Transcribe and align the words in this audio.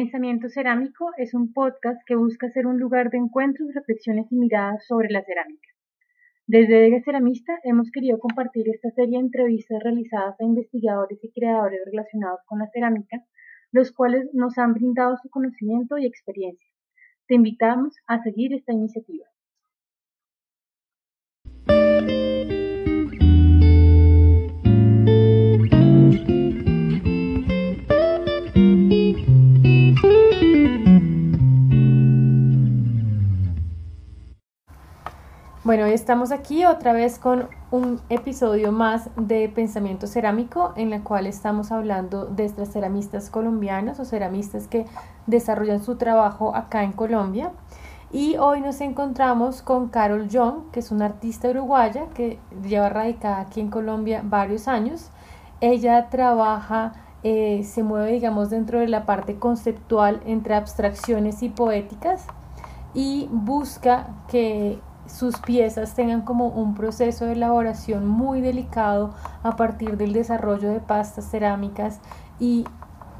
Pensamiento 0.00 0.48
Cerámico 0.48 1.10
es 1.16 1.34
un 1.34 1.52
podcast 1.52 2.00
que 2.06 2.14
busca 2.14 2.48
ser 2.52 2.68
un 2.68 2.78
lugar 2.78 3.10
de 3.10 3.18
encuentros, 3.18 3.74
reflexiones 3.74 4.30
y 4.30 4.36
miradas 4.36 4.86
sobre 4.86 5.10
la 5.10 5.24
cerámica. 5.24 5.68
Desde 6.46 6.82
Dega 6.82 7.02
Ceramista 7.04 7.58
hemos 7.64 7.90
querido 7.90 8.20
compartir 8.20 8.68
esta 8.68 8.92
serie 8.92 9.18
de 9.18 9.24
entrevistas 9.24 9.82
realizadas 9.82 10.36
a 10.38 10.44
investigadores 10.44 11.18
y 11.20 11.32
creadores 11.32 11.80
relacionados 11.84 12.38
con 12.46 12.60
la 12.60 12.70
cerámica, 12.72 13.24
los 13.72 13.90
cuales 13.90 14.30
nos 14.34 14.56
han 14.56 14.74
brindado 14.74 15.16
su 15.20 15.30
conocimiento 15.30 15.98
y 15.98 16.06
experiencia. 16.06 16.70
Te 17.26 17.34
invitamos 17.34 17.96
a 18.06 18.22
seguir 18.22 18.54
esta 18.54 18.72
iniciativa. 18.72 19.26
Bueno, 35.68 35.84
estamos 35.84 36.32
aquí 36.32 36.64
otra 36.64 36.94
vez 36.94 37.18
con 37.18 37.46
un 37.70 38.00
episodio 38.08 38.72
más 38.72 39.10
de 39.16 39.50
Pensamiento 39.50 40.06
Cerámico 40.06 40.72
en 40.76 40.94
el 40.94 41.02
cual 41.02 41.26
estamos 41.26 41.72
hablando 41.72 42.24
de 42.24 42.46
estas 42.46 42.72
ceramistas 42.72 43.28
colombianos 43.28 44.00
o 44.00 44.06
ceramistas 44.06 44.66
que 44.66 44.86
desarrollan 45.26 45.84
su 45.84 45.96
trabajo 45.96 46.56
acá 46.56 46.84
en 46.84 46.92
Colombia. 46.92 47.52
Y 48.10 48.38
hoy 48.38 48.62
nos 48.62 48.80
encontramos 48.80 49.60
con 49.60 49.90
Carol 49.90 50.30
Young, 50.30 50.70
que 50.72 50.80
es 50.80 50.90
una 50.90 51.04
artista 51.04 51.50
uruguaya 51.50 52.06
que 52.14 52.38
lleva 52.66 52.88
radicada 52.88 53.40
aquí 53.40 53.60
en 53.60 53.68
Colombia 53.68 54.22
varios 54.24 54.68
años. 54.68 55.10
Ella 55.60 56.08
trabaja, 56.08 56.94
eh, 57.22 57.62
se 57.64 57.82
mueve, 57.82 58.12
digamos, 58.12 58.48
dentro 58.48 58.80
de 58.80 58.88
la 58.88 59.04
parte 59.04 59.38
conceptual 59.38 60.22
entre 60.24 60.54
abstracciones 60.54 61.42
y 61.42 61.50
poéticas 61.50 62.26
y 62.94 63.28
busca 63.30 64.06
que 64.28 64.80
sus 65.08 65.40
piezas 65.40 65.94
tengan 65.94 66.22
como 66.22 66.46
un 66.46 66.74
proceso 66.74 67.24
de 67.24 67.32
elaboración 67.32 68.06
muy 68.06 68.40
delicado 68.40 69.14
a 69.42 69.56
partir 69.56 69.96
del 69.96 70.12
desarrollo 70.12 70.70
de 70.70 70.80
pastas 70.80 71.30
cerámicas 71.30 72.00
y 72.38 72.66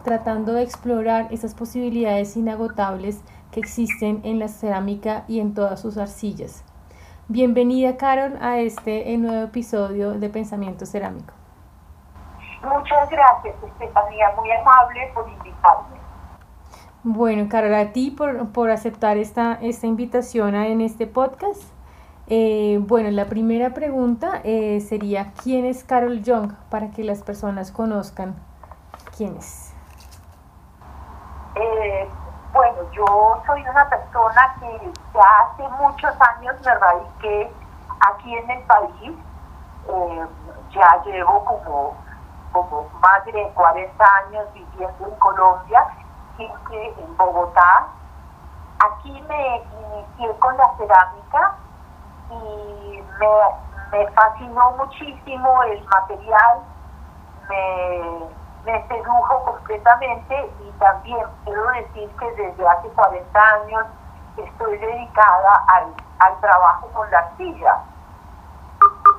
tratando 0.04 0.52
de 0.52 0.62
explorar 0.62 1.28
esas 1.30 1.54
posibilidades 1.54 2.36
inagotables 2.36 3.22
que 3.50 3.60
existen 3.60 4.20
en 4.24 4.38
la 4.38 4.48
cerámica 4.48 5.24
y 5.28 5.40
en 5.40 5.54
todas 5.54 5.80
sus 5.80 5.96
arcillas. 5.96 6.64
Bienvenida, 7.28 7.96
Carol, 7.96 8.38
a 8.40 8.58
este 8.58 9.16
nuevo 9.18 9.44
episodio 9.44 10.12
de 10.12 10.28
Pensamiento 10.28 10.86
Cerámico. 10.86 11.34
Muchas 12.62 13.10
gracias, 13.10 13.54
Estefanía, 13.62 14.30
muy 14.36 14.50
amable 14.52 15.10
por 15.14 15.28
invitarme. 15.28 15.98
Bueno, 17.02 17.48
Carol, 17.48 17.74
a 17.74 17.92
ti 17.92 18.10
por, 18.10 18.52
por 18.52 18.70
aceptar 18.70 19.16
esta, 19.16 19.54
esta 19.60 19.86
invitación 19.86 20.54
en 20.54 20.80
este 20.80 21.06
podcast. 21.06 21.77
Eh, 22.30 22.78
bueno, 22.82 23.10
la 23.10 23.24
primera 23.24 23.70
pregunta 23.70 24.42
eh, 24.44 24.80
sería, 24.80 25.32
¿quién 25.42 25.64
es 25.64 25.82
Carol 25.82 26.22
Young? 26.22 26.52
Para 26.68 26.90
que 26.90 27.02
las 27.02 27.22
personas 27.22 27.72
conozcan 27.72 28.36
quién 29.16 29.34
es. 29.38 29.74
Eh, 31.54 32.06
bueno, 32.52 32.76
yo 32.92 33.42
soy 33.46 33.62
una 33.62 33.88
persona 33.88 34.56
que 34.60 34.92
ya 35.14 35.22
hace 35.40 35.68
muchos 35.82 36.14
años 36.20 36.54
me 36.62 36.74
radiqué 36.74 37.50
aquí 38.00 38.34
en 38.34 38.50
el 38.50 38.62
país. 38.64 39.12
ya 40.70 41.02
llevo 41.06 41.42
como, 41.46 41.94
como 42.52 42.86
más 43.00 43.24
de 43.24 43.50
40 43.54 44.04
años 44.26 44.44
viviendo 44.52 45.08
en 45.08 45.14
Colombia, 45.18 45.82
siempre 46.36 46.88
en 46.88 47.16
Bogotá. 47.16 47.86
Aquí 48.80 49.12
me 49.26 49.56
inicié 49.56 50.38
con 50.38 50.54
la 50.58 50.76
cerámica 50.76 51.56
y 52.30 53.02
me, 53.90 54.06
fascinó 54.12 54.72
muchísimo 54.72 55.62
el 55.64 55.84
material, 55.84 56.58
me, 57.48 58.88
sedujo 58.88 59.44
completamente 59.44 60.52
y 60.60 60.70
también 60.78 61.26
quiero 61.44 61.66
decir 61.70 62.10
que 62.18 62.32
desde 62.32 62.68
hace 62.68 62.88
40 62.88 63.40
años 63.40 63.86
estoy 64.36 64.76
dedicada 64.76 65.64
al, 65.68 65.94
al 66.18 66.40
trabajo 66.40 66.86
con 66.88 67.10
la 67.10 67.18
arcilla. 67.18 67.78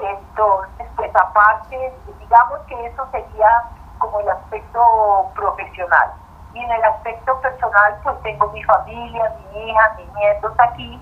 Entonces, 0.01 0.87
pues 0.95 1.15
aparte, 1.15 1.93
digamos 2.19 2.59
que 2.67 2.85
eso 2.85 3.07
sería 3.11 3.69
como 3.97 4.19
el 4.19 4.29
aspecto 4.29 5.31
profesional. 5.35 6.13
Y 6.53 6.63
en 6.63 6.71
el 6.71 6.83
aspecto 6.83 7.39
personal, 7.41 7.99
pues 8.03 8.21
tengo 8.23 8.47
mi 8.51 8.63
familia, 8.63 9.35
mi 9.53 9.69
hija, 9.69 9.95
mis 9.97 10.13
nietos 10.13 10.53
aquí, 10.57 11.01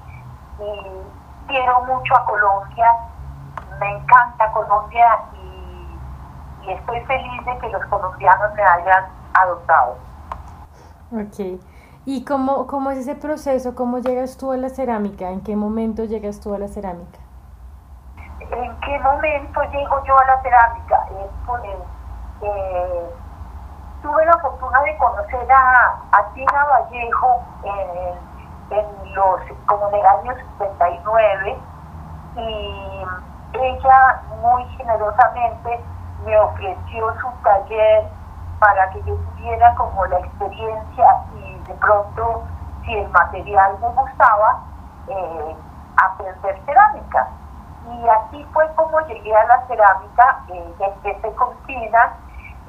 y 0.59 1.01
quiero 1.47 1.81
mucho 1.85 2.15
a 2.15 2.25
Colombia, 2.25 2.91
me 3.79 3.91
encanta 3.97 4.51
Colombia 4.51 5.19
y, 5.33 6.71
estoy 6.71 6.99
feliz 7.01 7.45
de 7.45 7.57
que 7.59 7.69
los 7.69 7.85
colombianos 7.85 8.53
me 8.53 8.61
hayan 8.61 9.05
adoptado. 9.33 9.95
Ok. 11.13 11.61
¿Y 12.05 12.25
cómo, 12.25 12.67
cómo 12.67 12.91
es 12.91 12.99
ese 12.99 13.15
proceso? 13.15 13.73
¿Cómo 13.73 13.99
llegas 13.99 14.37
tú 14.37 14.51
a 14.51 14.57
la 14.57 14.69
cerámica? 14.69 15.29
¿En 15.29 15.41
qué 15.41 15.55
momento 15.55 16.03
llegas 16.03 16.39
tú 16.41 16.53
a 16.53 16.59
la 16.59 16.67
cerámica? 16.67 17.19
¿En 18.39 18.79
qué 18.81 18.99
momento 18.99 19.61
llego 19.71 20.03
yo 20.05 20.17
a 20.17 20.25
la 20.25 20.41
cerámica? 20.41 21.07
Eh, 22.41 23.09
tuve 24.01 24.25
la 24.25 24.37
fortuna 24.39 24.81
de 24.81 24.97
conocer 24.97 25.51
a, 25.51 26.01
a 26.11 26.33
Tina 26.33 26.65
Vallejo 26.65 27.41
en 27.63 28.36
en 28.69 29.15
los, 29.15 29.41
como 29.65 29.89
en 29.89 29.95
el 29.95 30.05
año 30.05 30.33
79 30.57 31.57
y 32.35 33.05
ella 33.53 34.21
muy 34.41 34.65
generosamente 34.77 35.79
me 36.25 36.37
ofreció 36.37 37.13
su 37.19 37.27
taller 37.43 38.05
para 38.59 38.89
que 38.91 39.01
yo 39.03 39.15
tuviera 39.15 39.73
como 39.75 40.05
la 40.07 40.19
experiencia 40.19 41.07
y 41.35 41.57
de 41.67 41.73
pronto 41.75 42.43
si 42.83 42.95
el 42.95 43.09
material 43.09 43.77
me 43.79 43.87
gustaba 43.89 44.59
eh, 45.07 45.55
aprender 45.97 46.59
cerámica. 46.65 47.27
Y 47.89 48.07
así 48.09 48.45
fue 48.53 48.67
como 48.75 48.99
llegué 49.01 49.35
a 49.35 49.45
la 49.45 49.65
cerámica 49.67 50.39
eh, 50.49 50.73
empecé 50.79 51.33
con 51.35 51.55
Tina 51.65 52.13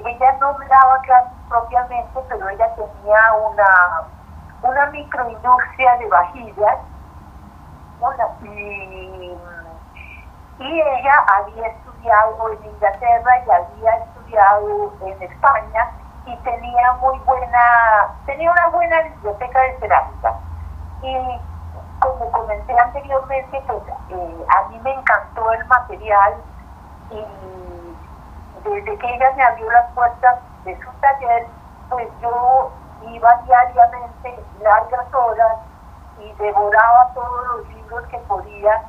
ella 0.04 0.32
no 0.40 0.56
me 0.58 0.66
daba 0.66 0.98
clases 1.00 1.32
propiamente 1.48 2.20
pero 2.28 2.48
ella 2.48 2.74
tenía 2.74 3.32
una 3.32 4.04
una 4.62 4.86
microindustria 4.86 5.96
de 5.98 6.08
vajillas 6.08 6.78
y, 8.42 9.36
ella 10.60 11.24
había 11.28 11.66
estudiado 11.68 12.52
en 12.52 12.64
Inglaterra 12.64 13.30
y 13.46 13.50
había 13.50 13.96
estudiado 14.04 14.92
en 15.02 15.22
España 15.22 15.90
y 16.26 16.36
tenía 16.38 16.92
muy 17.00 17.18
buena, 17.20 18.08
tenía 18.26 18.50
una 18.50 18.66
buena 18.68 19.02
biblioteca 19.02 19.60
de 19.60 19.78
cerámica. 19.78 20.34
Y 21.02 21.40
como 22.00 22.30
comenté 22.32 22.78
anteriormente, 22.78 23.62
pues 23.66 23.82
eh, 24.10 24.46
a 24.48 24.68
mí 24.68 24.80
me 24.80 24.94
encantó 24.94 25.52
el 25.52 25.64
material 25.66 26.34
y 27.10 27.24
desde 28.64 28.98
que 28.98 29.14
ella 29.14 29.32
me 29.36 29.44
abrió 29.44 29.70
las 29.70 29.90
puertas 29.92 30.40
de 30.64 30.76
su 30.76 30.90
taller, 31.00 31.46
pues 31.88 32.08
yo 32.20 32.72
iba 33.06 33.42
diariamente 33.44 34.44
largas 34.62 35.14
horas 35.14 35.58
y 36.20 36.42
devoraba 36.42 37.12
todos 37.14 37.46
los 37.56 37.68
libros 37.68 38.06
que 38.08 38.18
podía 38.18 38.82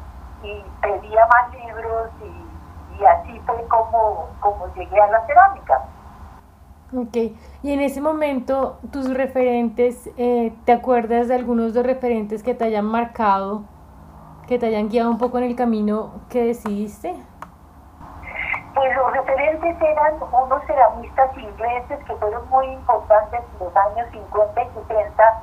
y 0.44 0.64
pedía 0.82 1.28
más 1.28 1.54
libros 1.54 2.10
y, 2.22 3.06
así 3.06 3.40
fue 3.46 3.66
como, 3.68 4.28
como 4.40 4.74
llegué 4.74 5.00
a 5.00 5.08
la 5.08 5.26
cerámica. 5.26 5.82
Ok, 6.96 7.16
y 7.62 7.72
en 7.72 7.82
ese 7.82 8.02
momento 8.02 8.80
tus 8.92 9.14
referentes, 9.14 10.10
eh, 10.18 10.54
¿te 10.66 10.72
acuerdas 10.72 11.28
de 11.28 11.36
algunos 11.36 11.74
de 11.74 11.80
los 11.82 11.86
referentes 11.86 12.42
que 12.42 12.56
te 12.56 12.66
hayan 12.66 12.86
marcado, 12.86 13.64
que 14.48 14.58
te 14.58 14.66
hayan 14.66 14.90
guiado 14.90 15.12
un 15.12 15.20
poco 15.20 15.38
en 15.38 15.44
el 15.44 15.56
camino 15.56 16.14
que 16.30 16.44
decidiste? 16.44 17.16
Pues 18.80 18.96
los 18.96 19.12
referentes 19.12 19.76
eran 19.82 20.14
unos 20.32 20.64
ceramistas 20.66 21.38
ingleses 21.38 22.00
que 22.06 22.16
fueron 22.16 22.50
muy 22.50 22.66
importantes 22.68 23.42
en 23.60 23.66
los 23.66 23.76
años 23.76 24.08
50 24.10 24.62
y 24.62 24.70
60, 24.88 25.42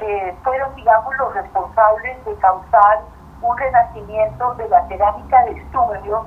que 0.00 0.36
fueron, 0.42 0.74
digamos, 0.74 1.16
los 1.16 1.32
responsables 1.32 2.24
de 2.24 2.34
causar 2.38 3.02
un 3.40 3.56
renacimiento 3.56 4.54
de 4.54 4.68
la 4.68 4.84
cerámica 4.88 5.44
de 5.44 5.52
estudio 5.52 6.26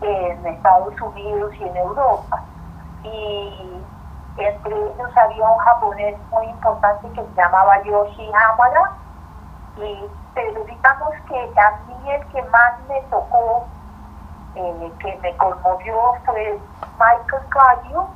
en 0.00 0.44
Estados 0.44 1.00
Unidos 1.00 1.54
y 1.60 1.62
en 1.62 1.76
Europa. 1.76 2.42
Y 3.04 3.80
entre 4.38 4.74
ellos 4.74 5.16
había 5.16 5.48
un 5.48 5.58
japonés 5.58 6.16
muy 6.32 6.46
importante 6.46 7.08
que 7.10 7.22
se 7.22 7.34
llamaba 7.36 7.80
Yoshi 7.84 8.32
Hamada, 8.34 8.96
y, 9.76 10.10
pero 10.34 10.64
digamos 10.64 11.14
que 11.28 11.52
a 11.56 11.70
mí 11.86 12.10
el 12.10 12.26
que 12.32 12.42
más 12.50 12.80
me 12.88 13.00
tocó 13.02 13.68
eh, 14.56 14.92
que 15.00 15.18
me 15.22 15.36
conmovió 15.36 15.96
fue 16.24 16.58
Michael 16.98 17.42
Caillou 17.48 18.06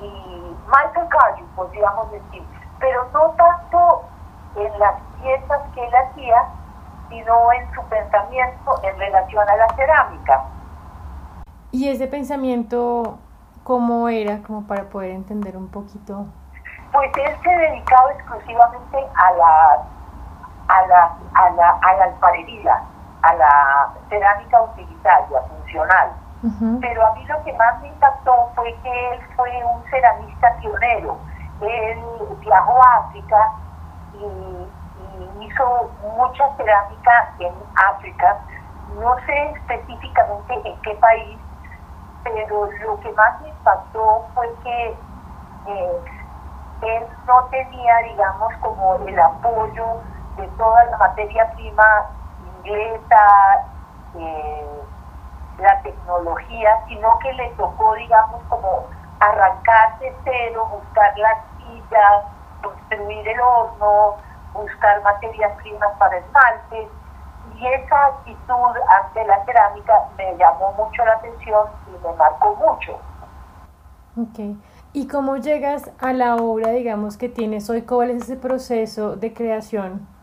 y 0.00 0.56
Michael 0.66 1.08
Caillou, 1.08 1.46
podríamos 1.56 2.10
decir, 2.10 2.42
pero 2.78 3.08
no 3.12 3.30
tanto 3.30 4.02
en 4.56 4.78
las 4.78 4.94
piezas 5.22 5.60
que 5.74 5.86
él 5.86 5.94
hacía, 5.94 6.44
sino 7.08 7.52
en 7.52 7.74
su 7.74 7.82
pensamiento 7.84 8.80
en 8.82 8.98
relación 8.98 9.48
a 9.48 9.56
la 9.56 9.68
cerámica. 9.74 10.44
¿Y 11.70 11.88
ese 11.88 12.06
pensamiento 12.06 13.18
cómo 13.64 14.08
era, 14.08 14.42
como 14.42 14.66
para 14.66 14.84
poder 14.84 15.10
entender 15.10 15.56
un 15.56 15.68
poquito? 15.68 16.26
Pues 16.92 17.10
él 17.16 17.36
se 17.42 17.50
dedicaba 17.50 18.12
exclusivamente 18.12 18.98
a 19.16 19.32
la, 19.32 19.82
a 20.68 20.86
la, 20.86 21.16
a 21.34 21.50
la, 21.50 21.70
a 21.70 21.96
la 21.96 22.04
alfarería, 22.04 22.82
a 23.24 23.34
la 23.34 23.94
cerámica 24.08 24.62
utilitaria, 24.62 25.40
funcional. 25.48 26.12
Pero 26.80 27.06
a 27.06 27.14
mí 27.14 27.24
lo 27.24 27.42
que 27.42 27.54
más 27.54 27.80
me 27.80 27.88
impactó 27.88 28.50
fue 28.54 28.74
que 28.82 29.10
él 29.14 29.20
fue 29.34 29.50
un 29.64 29.82
ceramista 29.84 30.54
pionero. 30.60 31.16
Él 31.62 31.98
viajó 32.40 32.84
a 32.84 32.96
África 32.98 33.52
y, 34.12 34.68
hizo 35.40 35.90
mucha 36.16 36.54
cerámica 36.56 37.32
en 37.38 37.54
África. 37.76 38.36
No 39.00 39.16
sé 39.24 39.52
específicamente 39.52 40.60
en 40.64 40.82
qué 40.82 40.94
país, 40.96 41.38
pero 42.24 42.68
lo 42.84 43.00
que 43.00 43.12
más 43.12 43.40
me 43.40 43.48
impactó 43.48 44.26
fue 44.34 44.52
que 44.64 44.98
eh, 45.68 46.04
él 46.82 47.06
no 47.26 47.44
tenía, 47.44 47.98
digamos, 47.98 48.52
como 48.60 48.96
el 48.96 49.18
apoyo 49.18 50.00
de 50.36 50.46
toda 50.58 50.84
la 50.84 50.98
materia 50.98 51.50
prima 51.52 52.06
inglesa, 52.64 53.66
eh, 54.18 54.66
la 55.58 55.82
tecnología, 55.82 56.84
sino 56.88 57.18
que 57.18 57.32
le 57.34 57.48
tocó, 57.50 57.94
digamos, 57.94 58.42
como 58.48 58.86
arrancar 59.20 59.98
de 59.98 60.14
cero, 60.24 60.68
buscar 60.70 61.16
las 61.18 61.38
sillas, 61.58 62.24
construir 62.62 63.28
el 63.28 63.40
horno, 63.40 64.16
buscar 64.52 65.02
materias 65.02 65.52
primas 65.62 65.90
para 65.98 66.16
esmaltes. 66.16 66.88
Y 67.56 67.66
esa 67.66 68.06
actitud 68.06 68.76
ante 69.00 69.24
la 69.26 69.44
cerámica 69.44 70.08
me 70.16 70.36
llamó 70.36 70.72
mucho 70.72 71.04
la 71.04 71.12
atención 71.12 71.68
y 71.86 72.06
me 72.06 72.12
marcó 72.14 72.56
mucho. 72.56 72.98
Ok. 74.16 74.58
¿Y 74.92 75.08
cómo 75.08 75.36
llegas 75.36 75.90
a 76.00 76.12
la 76.12 76.36
obra, 76.36 76.70
digamos, 76.70 77.16
que 77.16 77.28
tienes 77.28 77.68
hoy? 77.70 77.82
¿Cuál 77.82 78.10
es 78.10 78.24
ese 78.24 78.36
proceso 78.36 79.16
de 79.16 79.32
creación? 79.32 80.13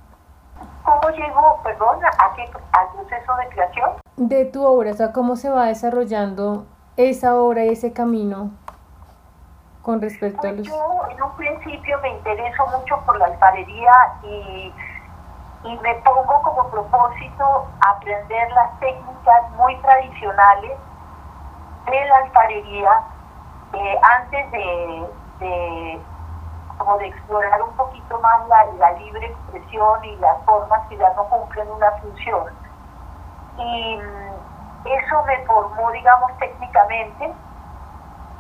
¿Cómo 0.84 1.10
llego, 1.10 1.60
perdón, 1.64 2.00
a 2.06 2.36
qué, 2.36 2.50
al 2.74 2.88
proceso 2.94 3.36
de 3.36 3.50
creación? 3.50 3.90
De 4.18 4.46
tu 4.46 4.66
obra, 4.66 4.92
o 4.92 4.94
sea, 4.94 5.12
cómo 5.12 5.36
se 5.36 5.50
va 5.50 5.66
desarrollando 5.66 6.66
esa 6.98 7.36
obra 7.36 7.66
y 7.66 7.70
ese 7.70 7.94
camino 7.94 8.52
con 9.82 10.02
respecto 10.02 10.48
a 10.48 10.52
pues 10.52 10.58
los... 10.58 10.68
Yo 10.68 11.02
en 11.10 11.24
un 11.24 11.32
principio 11.36 12.00
me 12.02 12.10
intereso 12.10 12.66
mucho 12.68 13.00
por 13.06 13.18
la 13.18 13.26
alfarería 13.26 13.92
y, 14.24 14.74
y 15.64 15.80
me 15.80 15.96
pongo 15.96 16.42
como 16.44 16.70
propósito 16.70 17.68
aprender 17.82 18.52
las 18.52 18.80
técnicas 18.80 19.52
muy 19.58 19.76
tradicionales 19.78 20.72
de 21.86 22.06
la 22.06 22.18
alfarería 22.18 22.92
eh, 23.74 24.00
antes 24.04 24.52
de, 24.52 25.08
de, 25.40 26.02
como 26.84 26.98
de 26.98 27.08
explorar 27.08 27.62
un 27.62 27.72
poquito 27.76 28.20
más 28.22 28.48
la, 28.48 28.92
libre 28.94 29.28
expresión 29.28 30.04
y 30.04 30.16
las 30.18 30.44
formas 30.46 30.82
que 30.90 30.98
ya 30.98 31.14
no 31.16 31.26
cumplen 31.26 31.70
una 31.70 31.92
función. 32.02 32.46
Y 33.58 33.98
mm, 33.98 34.88
eso 34.88 35.24
me 35.28 35.46
formó, 35.46 35.92
digamos, 35.92 36.32
técnicamente 36.40 37.34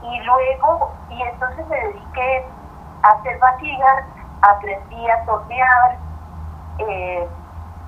y 0.02 0.20
luego, 0.22 0.92
y 1.10 1.22
entonces 1.22 1.68
me 1.68 1.76
dediqué 1.76 2.48
a 3.04 3.10
hacer 3.10 3.38
vasijas, 3.38 4.06
aprendí 4.42 5.10
a 5.10 5.26
tornear, 5.26 5.98
eh, 6.80 7.28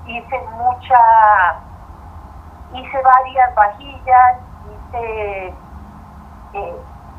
hice 0.05 0.41
mucha, 0.51 1.59
hice 2.73 3.01
varias 3.01 3.55
vajillas, 3.55 4.37
hice, 4.69 5.55
eh, 6.53 6.75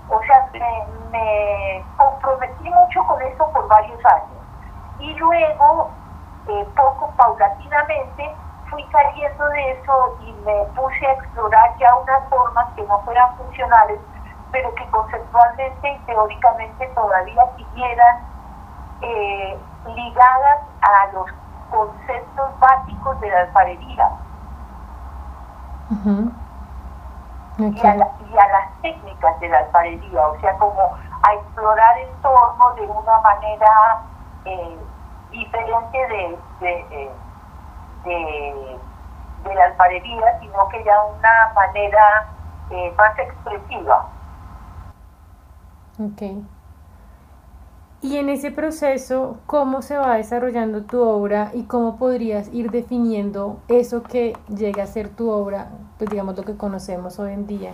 o 0.09 0.21
sea, 0.23 0.49
me, 1.11 1.85
comprometí 1.97 2.71
mucho 2.71 3.05
con 3.05 3.21
eso 3.23 3.51
por 3.53 3.69
varios 3.69 4.05
años. 4.05 4.31
Y 4.99 5.15
luego, 5.15 5.91
eh, 6.49 6.67
poco 6.77 7.12
paulatinamente, 7.17 8.35
fui 8.71 8.85
saliendo 8.91 9.49
de 9.49 9.73
eso 9.73 10.19
y 10.21 10.33
me 10.45 10.65
puse 10.75 11.06
a 11.06 11.12
explorar 11.12 11.77
ya 11.79 11.95
unas 11.97 12.29
formas 12.29 12.67
que 12.75 12.83
no 12.83 12.99
fueran 13.01 13.37
funcionales 13.37 14.01
pero 14.55 14.73
que 14.77 14.87
conceptualmente 14.87 15.91
y 15.91 15.99
teóricamente 16.06 16.87
todavía 16.95 17.45
siguieran 17.56 18.17
eh, 19.03 19.59
ligadas 19.97 20.61
a 20.81 21.12
los 21.12 21.27
conceptos 21.71 22.61
básicos 22.61 23.21
de 23.21 23.31
la 23.31 23.41
alfarería 23.41 24.11
y, 27.59 27.87
a 27.87 27.95
las 27.95 28.83
técnicas 28.83 29.41
de 29.41 29.49
la 29.49 29.59
alfarería, 29.59 30.27
o 30.27 30.41
sea, 30.41 30.56
como 30.59 30.97
a 31.23 31.35
explorar 31.35 31.99
el 31.99 32.09
entorno 32.09 32.75
de 32.75 32.83
una 32.83 33.19
manera 33.21 34.03
eh, 34.45 34.77
diferente 35.31 35.99
de, 35.99 36.39
de, 36.61 37.11
de, 38.05 38.79
de, 39.45 39.55
la 39.55 39.65
alfarería, 39.65 40.41
sino 40.41 40.69
que 40.69 40.83
ya 40.85 41.05
una 41.05 41.53
manera 41.55 42.27
eh, 42.71 42.95
más 42.99 43.19
expresiva. 43.19 44.06
Ok. 45.99 46.23
Y 48.05 48.19
en 48.19 48.29
ese 48.29 48.51
proceso, 48.51 49.39
¿cómo 49.47 49.81
se 49.81 49.97
va 49.97 50.17
desarrollando 50.17 50.85
tu 50.85 51.03
obra 51.03 51.49
y 51.55 51.65
cómo 51.65 51.97
podrías 51.97 52.53
ir 52.53 52.71
definiendo 52.71 53.61
eso 53.69 54.03
que 54.03 54.37
llega 54.55 54.83
a 54.83 54.87
ser 54.87 55.09
tu 55.09 55.31
obra, 55.31 55.69
pues 55.97 56.11
digamos 56.11 56.37
lo 56.37 56.43
que 56.43 56.55
conocemos 56.55 57.19
hoy 57.19 57.33
en 57.33 57.47
día? 57.47 57.73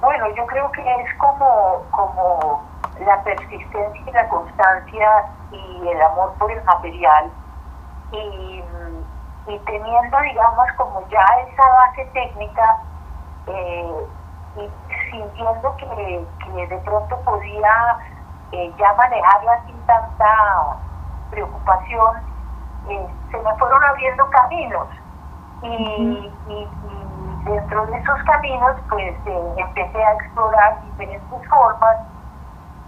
Bueno, 0.00 0.34
yo 0.34 0.44
creo 0.46 0.72
que 0.72 0.80
es 0.80 1.14
como, 1.18 1.84
como 1.92 2.64
la 3.06 3.22
persistencia 3.22 4.02
y 4.04 4.10
la 4.10 4.28
constancia 4.28 5.08
y 5.52 5.86
el 5.86 6.02
amor 6.02 6.32
por 6.40 6.50
el 6.50 6.64
material 6.64 7.30
y, 8.10 8.64
y 9.46 9.58
teniendo, 9.60 10.20
digamos, 10.22 10.66
como 10.76 11.06
ya 11.08 11.24
esa 11.48 11.62
base 11.68 12.04
técnica, 12.12 12.82
eh, 13.46 14.06
y 14.56 14.85
sintiendo 15.10 15.76
que, 15.76 16.26
de 16.66 16.78
pronto 16.78 17.20
podía 17.20 17.98
eh, 18.52 18.72
ya 18.78 18.94
manejarla 18.94 19.64
sin 19.66 19.78
tanta 19.86 20.76
preocupación, 21.30 22.16
eh, 22.88 23.06
se 23.30 23.38
me 23.38 23.54
fueron 23.56 23.84
abriendo 23.84 24.28
caminos. 24.30 24.88
Y, 25.62 26.30
dentro 27.44 27.86
de 27.86 27.96
esos 27.98 28.22
caminos 28.24 28.74
pues 28.88 29.14
eh, 29.24 29.54
empecé 29.56 30.04
a 30.04 30.12
explorar 30.14 30.82
diferentes 30.82 31.48
formas 31.48 31.96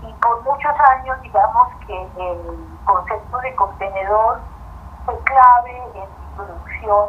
y 0.02 0.12
por 0.14 0.42
muchos 0.42 0.72
años 0.90 1.20
digamos 1.22 1.68
que 1.86 2.02
el 2.02 2.78
concepto 2.84 3.38
de 3.38 3.54
contenedor 3.54 4.40
fue 5.06 5.16
clave 5.20 5.82
en 5.94 6.00
mi 6.00 6.36
producción 6.36 7.08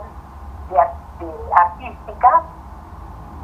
de 0.70 0.80
artística. 1.56 2.44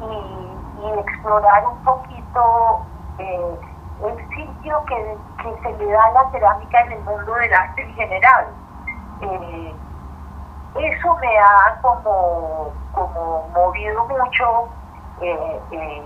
Y 0.02 0.45
y 0.82 0.98
explorar 0.98 1.66
un 1.66 1.78
poquito 1.84 2.82
eh, 3.18 3.58
el 4.04 4.28
sitio 4.28 4.84
que, 4.84 5.18
se 5.62 5.72
le 5.78 5.92
da 5.92 6.04
a 6.04 6.10
la 6.10 6.30
cerámica 6.30 6.80
en 6.82 6.92
el 6.92 7.00
mundo 7.04 7.34
del 7.34 7.54
arte 7.54 7.82
en 7.82 7.94
general. 7.94 8.46
Eh, 9.22 9.74
eso 10.74 11.16
me 11.16 11.38
ha 11.38 11.78
como, 11.80 12.72
como 12.92 13.48
movido 13.54 14.04
mucho 14.06 14.68
eh, 15.20 16.04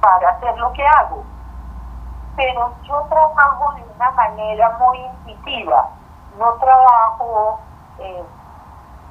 para 0.00 0.30
hacer 0.30 0.58
lo 0.58 0.72
que 0.72 0.86
hago. 0.86 1.24
Pero 2.36 2.72
yo 2.82 3.00
trabajo 3.08 3.74
de 3.74 3.84
una 3.94 4.10
manera 4.10 4.76
muy 4.78 4.98
intuitiva, 4.98 5.88
no 6.38 6.52
trabajo 6.54 7.60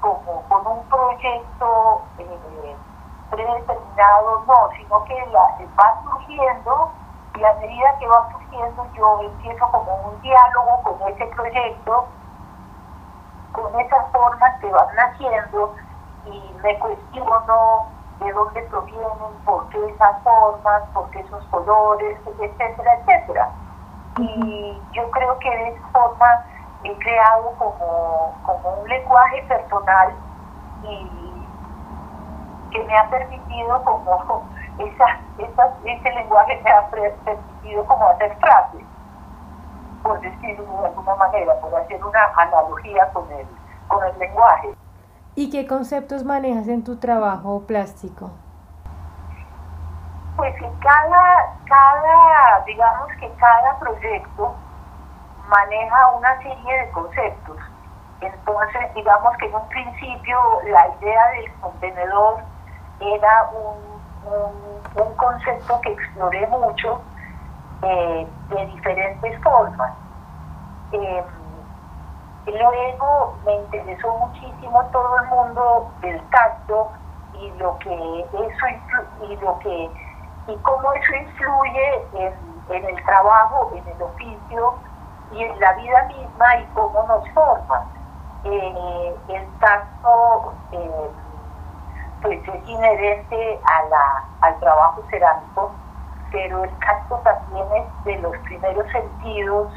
como 0.01 0.43
con 0.49 0.67
un 0.67 0.83
proyecto 0.89 2.01
predeterminado, 3.33 4.43
no, 4.45 4.69
sino 4.77 5.03
que 5.05 5.25
la, 5.31 5.57
va 5.79 6.01
surgiendo 6.03 6.91
y 7.35 7.43
a 7.43 7.53
medida 7.55 7.97
que 7.99 8.07
va 8.07 8.31
surgiendo 8.31 8.87
yo 8.93 9.21
empiezo 9.21 9.67
como 9.71 9.95
un 10.07 10.21
diálogo 10.21 10.83
con 10.83 11.11
ese 11.11 11.25
proyecto, 11.27 12.05
con 13.51 13.79
esas 13.79 14.11
formas 14.11 14.59
que 14.59 14.71
van 14.71 14.95
naciendo 14.95 15.75
y 16.25 16.55
me 16.61 16.77
cuestiono 16.79 17.87
de 18.19 18.31
dónde 18.31 18.61
provienen, 18.63 19.33
por 19.45 19.67
qué 19.69 19.83
esas 19.89 20.21
formas, 20.23 20.83
por 20.93 21.09
qué 21.09 21.19
esos 21.19 21.43
colores, 21.45 22.19
etcétera, 22.39 22.93
etcétera. 22.99 23.49
Y 24.19 24.79
yo 24.91 25.09
creo 25.09 25.39
que 25.39 25.49
de 25.49 25.69
esa 25.69 25.87
forma 25.87 26.45
he 26.83 26.95
creado 26.99 27.51
como, 27.57 28.35
como 28.43 28.69
un 28.81 28.87
lenguaje 28.87 29.41
personal 29.47 30.13
y 30.83 31.22
que 32.73 32.83
me 32.83 32.97
ha 32.97 33.09
permitido 33.09 33.83
como 33.83 34.43
esa, 34.79 35.05
ese 35.85 36.11
lenguaje 36.11 36.59
me 36.63 36.71
ha 36.71 36.89
permitido 36.89 37.85
como 37.85 38.07
hacer 38.07 38.35
frases, 38.37 38.81
por 40.01 40.19
decirlo 40.19 40.81
de 40.81 40.87
alguna 40.87 41.15
manera, 41.15 41.53
por 41.61 41.75
hacer 41.75 42.03
una 42.03 42.25
analogía 42.35 43.07
con 43.13 43.31
el, 43.31 43.45
con 43.87 44.03
el 44.03 44.19
lenguaje. 44.19 44.75
¿Y 45.35 45.49
qué 45.49 45.67
conceptos 45.67 46.23
manejas 46.23 46.67
en 46.67 46.83
tu 46.83 46.97
trabajo 46.97 47.61
plástico? 47.67 48.31
Pues 50.35 50.55
en 50.61 50.73
cada, 50.79 51.55
cada, 51.65 52.63
digamos 52.65 53.07
que 53.19 53.31
cada 53.35 53.79
proyecto 53.79 54.55
maneja 55.47 56.11
una 56.17 56.37
serie 56.41 56.79
de 56.79 56.91
conceptos. 56.91 57.57
Entonces, 58.21 58.93
digamos 58.95 59.37
que 59.37 59.45
en 59.45 59.55
un 59.55 59.67
principio 59.67 60.39
la 60.65 60.87
idea 60.99 61.27
del 61.31 61.53
contenedor 61.59 62.41
era 63.15 63.49
un, 63.51 65.01
un, 65.01 65.13
concepto 65.15 65.79
que 65.81 65.91
exploré 65.91 66.47
mucho 66.47 67.01
eh, 67.81 68.27
de 68.49 68.65
diferentes 68.67 69.41
formas. 69.41 69.93
Eh, 70.91 71.23
luego 72.47 73.35
me 73.45 73.55
interesó 73.55 74.17
muchísimo 74.17 74.83
todo 74.91 75.19
el 75.19 75.27
mundo 75.27 75.91
del 76.01 76.21
tacto 76.29 76.91
y 77.39 77.51
lo 77.57 77.77
que 77.79 78.25
eso 78.33 78.65
y 79.27 79.35
lo 79.37 79.59
que 79.59 79.89
y 80.47 80.55
cómo 80.57 80.93
eso 80.93 81.15
influye 81.15 82.05
en, 82.13 82.33
en 82.69 82.85
el 82.85 83.03
trabajo, 83.05 83.71
en 83.75 83.87
el 83.87 84.01
oficio 84.01 84.73
y 85.31 85.43
en 85.43 85.59
la 85.59 85.73
vida 85.73 86.03
misma 86.03 86.57
y 86.57 86.65
cómo 86.73 87.03
nos 87.07 87.29
forma. 87.29 87.85
Eh, 88.43 89.15
el 89.29 89.47
tacto 89.59 90.53
eh, 90.73 91.09
pues 92.23 92.39
es 92.47 92.67
inherente 92.67 93.59
a 93.65 93.89
la, 93.89 94.23
al 94.41 94.59
trabajo 94.59 95.03
cerámico, 95.11 95.71
pero 96.31 96.63
el 96.63 96.79
tacto 96.79 97.15
también 97.17 97.67
es 97.75 98.05
de 98.05 98.17
los 98.19 98.35
primeros 98.39 98.91
sentidos 98.91 99.71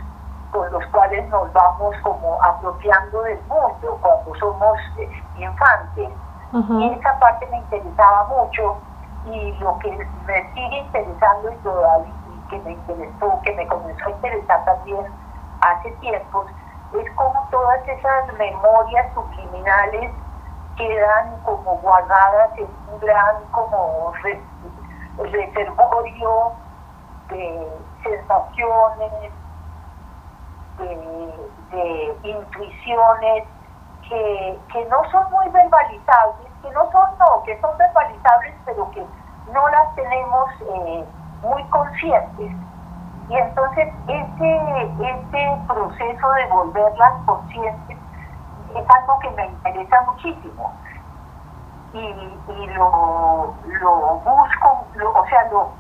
con 0.53 0.73
los 0.73 0.87
cuales 0.87 1.29
nos 1.29 1.53
vamos 1.53 1.95
como 2.03 2.43
apropiando 2.43 3.23
del 3.23 3.41
mundo 3.49 3.99
cuando 4.01 4.35
somos 4.37 4.79
eh, 4.97 5.11
infantes. 5.37 6.09
Y 6.53 6.89
esa 6.99 7.19
parte 7.19 7.47
me 7.51 7.59
interesaba 7.59 8.25
mucho 8.29 8.79
y 9.27 9.53
lo 9.59 9.79
que 9.81 9.91
me 9.91 10.55
sigue 10.55 10.79
interesando 10.79 11.51
y 11.51 11.57
todavía 11.57 12.15
que 12.49 12.59
me 12.61 12.73
interesó, 12.73 13.41
que 13.43 13.53
me 13.55 13.67
comenzó 13.67 14.07
a 14.07 14.11
interesar 14.11 14.65
también 14.65 15.05
hace 15.61 15.91
tiempos, 16.01 16.47
es 16.99 17.13
como 17.15 17.47
todas 17.51 17.87
esas 17.89 18.33
memorias 18.39 19.13
subliminales 19.15 20.13
quedan 20.77 21.41
como 21.43 21.79
guardadas 21.79 22.51
en 22.59 22.69
un 22.93 23.01
gran 23.01 23.45
como 23.51 24.13
reservorio 25.19 26.53
de 27.29 27.69
sensaciones, 28.03 29.33
de, 30.79 32.17
intuiciones 32.23 33.45
que, 34.09 34.59
que, 34.73 34.85
no 34.87 35.11
son 35.11 35.31
muy 35.33 35.49
verbalizables, 35.49 36.49
que 36.63 36.71
no 36.71 36.91
son, 36.93 37.09
no, 37.19 37.43
que 37.45 37.61
son 37.61 37.77
verbalizables, 37.77 38.55
pero 38.65 38.91
que 38.93 39.05
no 39.53 39.69
las 39.69 39.95
tenemos 39.95 40.51
eh, 40.61 41.05
muy 41.43 41.63
conscientes. 41.65 42.53
Y 43.29 43.37
entonces 43.37 43.93
ese, 44.07 44.93
ese 45.01 45.61
proceso 45.67 46.33
de 46.33 46.47
volverlas 46.47 47.13
conscientes 47.27 47.99
es 48.79 48.87
algo 48.91 49.19
que 49.21 49.31
me 49.31 49.47
interesa 49.47 50.03
muchísimo. 50.03 50.73
Y, 51.93 51.99
y 51.99 52.67
lo, 52.75 53.55
lo 53.81 54.21
busco, 54.25 54.87
o 55.15 55.27
sea, 55.29 55.51
lo, 55.51 55.71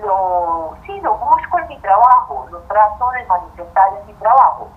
lo, 0.00 0.76
sí, 0.86 1.00
lo 1.00 1.16
busco 1.16 1.58
en 1.58 1.68
mi 1.68 1.78
trabajo, 1.80 2.46
lo 2.50 2.58
trato 2.60 3.10
de 3.10 3.26
manifestar 3.26 3.88
en 4.00 4.06
mi 4.06 4.12
trabajo. 4.14 4.68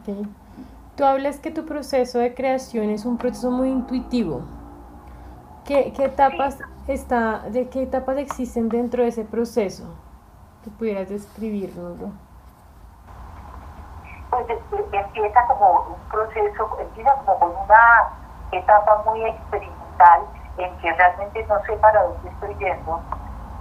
okay. 0.00 0.34
Tú 0.96 1.04
hablas 1.04 1.38
que 1.38 1.50
tu 1.50 1.64
proceso 1.64 2.18
de 2.18 2.34
creación 2.34 2.90
es 2.90 3.04
un 3.04 3.16
proceso 3.16 3.50
muy 3.50 3.70
intuitivo. 3.70 4.42
¿Qué, 5.64 5.92
qué 5.92 6.04
etapas 6.04 6.58
está, 6.86 7.40
de 7.50 7.68
qué 7.68 7.82
etapas 7.82 8.18
existen 8.18 8.68
dentro 8.68 9.02
de 9.02 9.08
ese 9.08 9.24
proceso? 9.24 9.84
Que 10.62 10.70
pudieras 10.70 11.08
describirnoslo. 11.08 12.12
Empieza 14.92 15.46
como 15.46 15.80
un 15.88 16.08
proceso, 16.10 16.76
empieza 16.78 17.14
como 17.24 17.38
con 17.38 17.50
una 17.50 18.08
etapa 18.52 19.02
muy 19.06 19.24
experimental 19.24 20.22
en 20.56 20.76
que 20.78 20.92
realmente 20.92 21.44
no 21.46 21.60
sé 21.64 21.76
para 21.76 22.02
dónde 22.02 22.28
estoy 22.28 22.54
yendo. 22.56 23.00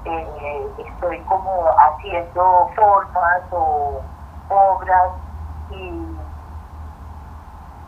Eh, 0.06 0.68
estoy 0.78 1.20
como 1.22 1.66
haciendo 1.78 2.70
formas 2.76 3.42
o 3.52 4.02
obras 4.50 5.12
y, 5.70 6.18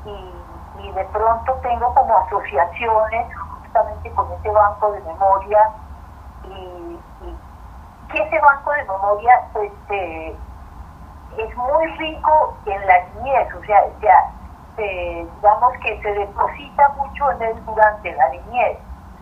y, 0.06 0.92
de 0.94 1.06
pronto 1.06 1.54
tengo 1.62 1.94
como 1.94 2.18
asociaciones 2.18 3.36
justamente 3.36 4.12
con 4.14 4.32
ese 4.32 4.50
banco 4.50 4.92
de 4.94 5.02
memoria 5.02 5.70
y, 6.44 7.00
que 8.10 8.22
ese 8.22 8.40
banco 8.40 8.72
de 8.72 8.84
memoria 8.84 9.42
pues 9.52 9.72
eh, 9.90 10.38
es 11.38 11.58
muy 11.58 11.86
rico 11.98 12.58
en 12.66 12.88
la 12.88 13.04
niñez, 13.16 13.54
o 13.54 13.64
sea, 13.66 13.82
ya, 14.02 14.32
digamos 14.78 15.74
que 15.84 16.02
se 16.02 16.14
deposita 16.14 16.90
mucho 16.98 17.32
en 17.32 17.42
él 17.44 17.66
durante 17.66 18.12
la 18.14 18.30
niñez 18.30 18.78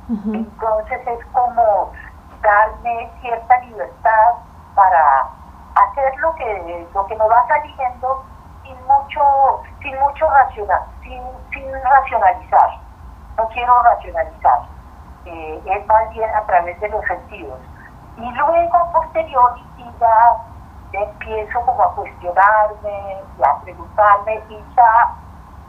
entonces 0.09 1.07
es 1.07 1.25
como 1.27 1.91
darme 2.41 3.09
cierta 3.21 3.59
libertad 3.61 4.33
para 4.75 5.29
hacer 5.75 6.15
lo 6.17 6.35
que, 6.35 6.87
lo 6.93 7.05
que 7.05 7.15
me 7.15 7.27
va 7.27 7.47
saliendo 7.47 8.23
sin 8.63 8.75
mucho, 8.85 9.61
sin 9.81 9.97
mucho 9.99 10.29
racional, 10.29 10.81
sin, 11.03 11.21
sin 11.51 11.71
racionalizar. 11.71 12.79
No 13.37 13.47
quiero 13.49 13.81
racionalizar. 13.81 14.59
Eh, 15.25 15.61
es 15.65 15.87
más 15.87 16.09
bien 16.09 16.29
a 16.35 16.45
través 16.45 16.79
de 16.81 16.89
los 16.89 17.03
sentidos. 17.05 17.59
Y 18.17 18.29
luego 18.31 18.75
a 18.75 18.91
posteriori 18.91 19.63
ya 19.99 20.37
empiezo 20.93 21.61
como 21.65 21.83
a 21.83 21.95
cuestionarme 21.95 23.21
y 23.37 23.43
a 23.43 23.61
preguntarme 23.63 24.43
y 24.49 24.63
ya 24.75 25.15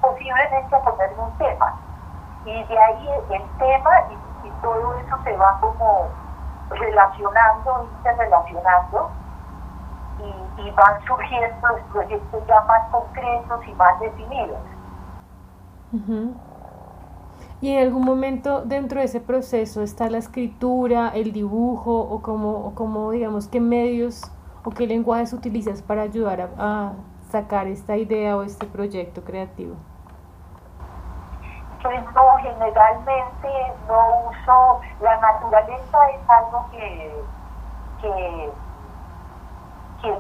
posiblemente 0.01 0.77
a 0.77 0.81
ponerme 0.81 1.23
un 1.23 1.39
tema. 1.39 1.75
Y 2.45 2.65
de 2.65 2.79
ahí 2.79 3.09
el 3.31 3.43
tema 3.59 3.91
y 4.45 4.51
todo 4.61 4.95
eso 4.99 5.17
se 5.25 5.37
va 5.37 5.59
como 5.61 6.09
relacionando, 6.71 7.89
interrelacionando 7.97 9.11
y, 10.19 10.63
y 10.63 10.71
van 10.73 11.05
surgiendo 11.07 11.69
los 11.69 11.81
proyectos 11.93 12.47
ya 12.47 12.61
más 12.63 12.89
concretos 12.91 13.67
y 13.67 13.73
más 13.75 13.99
definidos. 14.01 14.59
¿Y 17.61 17.73
en 17.73 17.83
algún 17.83 18.05
momento 18.05 18.63
dentro 18.63 18.99
de 18.99 19.07
ese 19.07 19.21
proceso 19.21 19.83
está 19.83 20.11
la 20.11 20.19
escritura, 20.19 21.11
el 21.15 21.33
dibujo 21.33 21.97
o 21.97 22.21
como, 22.21 22.75
como 22.75 23.13
digamos, 23.13 23.49
qué 23.49 23.61
medios 23.61 24.31
o 24.65 24.71
qué 24.71 24.87
lenguajes 24.87 25.33
utilizas 25.33 25.83
para 25.83 26.03
ayudar 26.03 26.51
a 26.59 26.93
sacar 27.31 27.67
esta 27.67 27.97
idea 27.97 28.37
o 28.37 28.43
este 28.43 28.67
proyecto 28.67 29.23
creativo? 29.23 29.77
pues 31.85 32.03
no, 32.15 32.37
generalmente 32.39 33.73
no 33.87 34.31
uso, 34.31 34.81
la 35.01 35.17
naturaleza 35.19 35.99
es 36.15 36.31
algo 36.31 36.67
que, 36.71 37.23
que, 38.01 38.53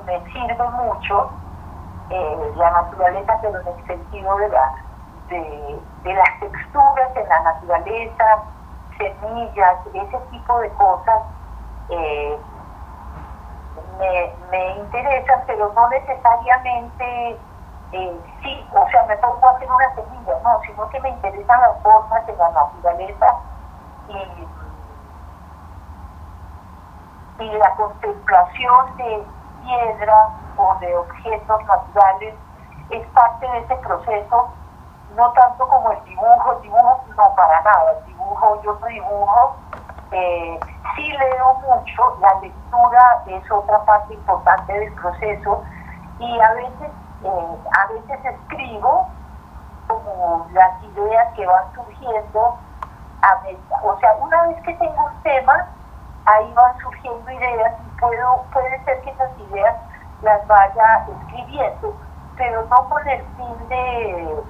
me 0.06 0.20
sirve 0.30 0.68
mucho, 0.70 1.30
eh, 2.10 2.52
la 2.56 2.70
naturaleza 2.70 3.38
pero 3.40 3.60
en 3.60 3.68
el 3.68 3.86
sentido 3.86 4.36
de, 4.36 4.48
la, 4.50 4.74
de, 5.30 6.14
las 6.14 6.40
texturas 6.40 7.16
en 7.16 7.28
la 7.30 7.40
naturaleza, 7.40 8.42
semillas, 8.98 9.78
ese 9.94 10.18
tipo 10.30 10.58
de 10.58 10.68
cosas. 10.70 11.22
Eh, 11.88 12.38
me, 13.98 14.32
me 14.50 14.76
interesan, 14.76 15.42
pero 15.46 15.72
no 15.74 15.88
necesariamente 15.88 17.38
eh, 17.92 18.20
sí, 18.42 18.68
o 18.72 18.88
sea, 18.90 19.04
me 19.04 19.16
pongo 19.18 19.46
a 19.46 19.52
hacer 19.52 19.70
una 19.70 19.94
semilla, 19.94 20.34
no, 20.42 20.60
sino 20.66 20.88
que 20.88 21.00
me 21.00 21.10
interesan 21.10 21.60
las 21.60 21.80
formas 21.82 22.26
de 22.26 22.36
la 22.36 22.50
naturaleza 22.50 23.36
y, 24.08 24.48
y 27.44 27.50
la 27.52 27.70
contemplación 27.76 28.96
de 28.96 29.24
piedra 29.62 30.28
o 30.56 30.74
de 30.80 30.96
objetos 30.96 31.64
naturales 31.66 32.34
es 32.90 33.06
parte 33.08 33.48
de 33.48 33.58
ese 33.58 33.76
proceso, 33.76 34.52
no 35.14 35.32
tanto 35.32 35.68
como 35.68 35.92
el 35.92 36.02
dibujo, 36.04 36.52
el 36.52 36.62
dibujo 36.62 37.04
no 37.16 37.34
para 37.36 37.62
nada, 37.62 37.92
el 37.98 38.04
dibujo, 38.06 38.60
yo 38.62 38.76
no 38.80 38.86
dibujo, 38.86 39.56
eh, 40.14 40.60
sí 40.94 41.08
leo 41.10 41.54
mucho, 41.54 42.16
la 42.20 42.40
lectura 42.40 43.22
es 43.26 43.50
otra 43.50 43.84
parte 43.84 44.14
importante 44.14 44.72
del 44.72 44.92
proceso 44.94 45.62
y 46.20 46.40
a 46.40 46.52
veces 46.52 46.90
eh, 47.24 47.56
a 47.72 47.86
veces 47.92 48.24
escribo 48.24 49.08
como 49.88 50.46
las 50.52 50.82
ideas 50.84 51.34
que 51.34 51.44
van 51.44 51.64
surgiendo, 51.74 52.58
o 53.82 53.98
sea, 53.98 54.14
una 54.20 54.42
vez 54.46 54.62
que 54.62 54.74
tengo 54.74 55.04
un 55.04 55.22
tema, 55.22 55.66
ahí 56.26 56.52
van 56.54 56.78
surgiendo 56.78 57.30
ideas 57.30 57.74
y 57.84 58.00
puedo, 58.00 58.44
puede 58.52 58.84
ser 58.84 59.00
que 59.02 59.10
esas 59.10 59.30
ideas 59.50 59.74
las 60.22 60.46
vaya 60.46 61.06
escribiendo, 61.08 61.96
pero 62.36 62.64
no 62.66 62.88
con 62.88 63.08
el 63.08 63.20
fin 63.36 63.68
de, 63.68 64.42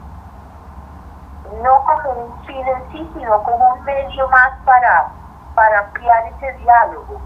no 1.62 1.85
como 1.85 2.11
un 2.11 2.44
fin 2.44 2.66
en 2.68 2.92
sí, 2.92 3.11
sino 3.16 3.42
como 3.44 3.75
un 3.75 3.85
medio 3.85 4.28
más 4.28 4.52
para, 4.64 5.09
para 5.55 5.81
ampliar 5.81 6.33
ese 6.37 6.53
diálogo, 6.59 7.21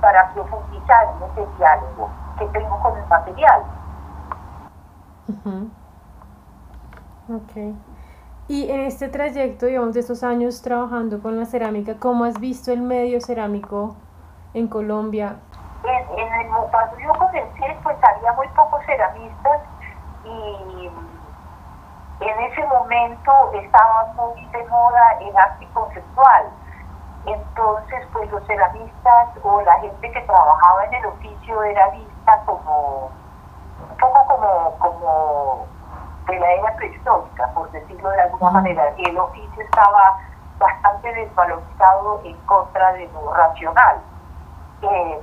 para 0.00 0.32
profundizar 0.32 1.08
en 1.16 1.30
ese 1.30 1.56
diálogo 1.56 2.10
que 2.38 2.46
tengo 2.46 2.80
con 2.80 2.96
el 2.96 3.06
material. 3.06 3.62
Ok. 7.28 7.76
Y 8.48 8.68
en 8.68 8.80
este 8.80 9.08
trayecto, 9.08 9.66
digamos, 9.66 9.94
de 9.94 10.00
estos 10.00 10.24
años 10.24 10.60
trabajando 10.60 11.22
con 11.22 11.38
la 11.38 11.44
cerámica, 11.44 11.94
¿cómo 12.00 12.24
has 12.24 12.40
visto 12.40 12.72
el 12.72 12.82
medio 12.82 13.20
cerámico 13.20 13.94
en 14.54 14.66
Colombia? 14.66 15.36
En, 15.84 16.18
en 16.18 16.34
el, 16.34 16.48
cuando 16.48 16.98
yo 16.98 17.12
comencé, 17.12 17.78
pues 17.82 17.96
había 18.02 18.32
muy 18.32 18.48
pocos 18.48 18.84
ceramistas 18.86 19.60
y 20.24 20.90
en 22.20 22.40
ese 22.40 22.66
momento 22.66 23.32
estaba 23.54 24.12
muy 24.16 24.44
de 24.46 24.66
moda 24.66 25.12
el 25.20 25.36
arte 25.36 25.68
conceptual. 25.72 26.46
Entonces, 27.26 28.06
pues 28.12 28.30
los 28.30 28.46
ceramistas 28.46 29.28
o 29.42 29.60
la 29.62 29.78
gente 29.80 30.10
que 30.10 30.20
trabajaba 30.22 30.84
en 30.86 30.94
el 30.94 31.06
oficio 31.06 31.62
era 31.64 31.88
vista 31.90 32.42
como 32.46 33.10
un 33.90 33.96
poco 33.98 34.26
como, 34.26 34.78
como 34.78 35.66
de 36.26 36.38
la 36.38 36.52
era 36.52 36.76
prehistórica, 36.76 37.48
por 37.54 37.70
decirlo 37.72 38.10
de 38.10 38.20
alguna 38.22 38.50
manera. 38.50 38.88
El 38.96 39.18
oficio 39.18 39.62
estaba 39.62 40.18
bastante 40.58 41.12
desvalorizado 41.12 42.20
en 42.24 42.36
contra 42.46 42.92
de 42.92 43.08
lo 43.08 43.32
racional, 43.34 43.96
eh, 44.82 45.20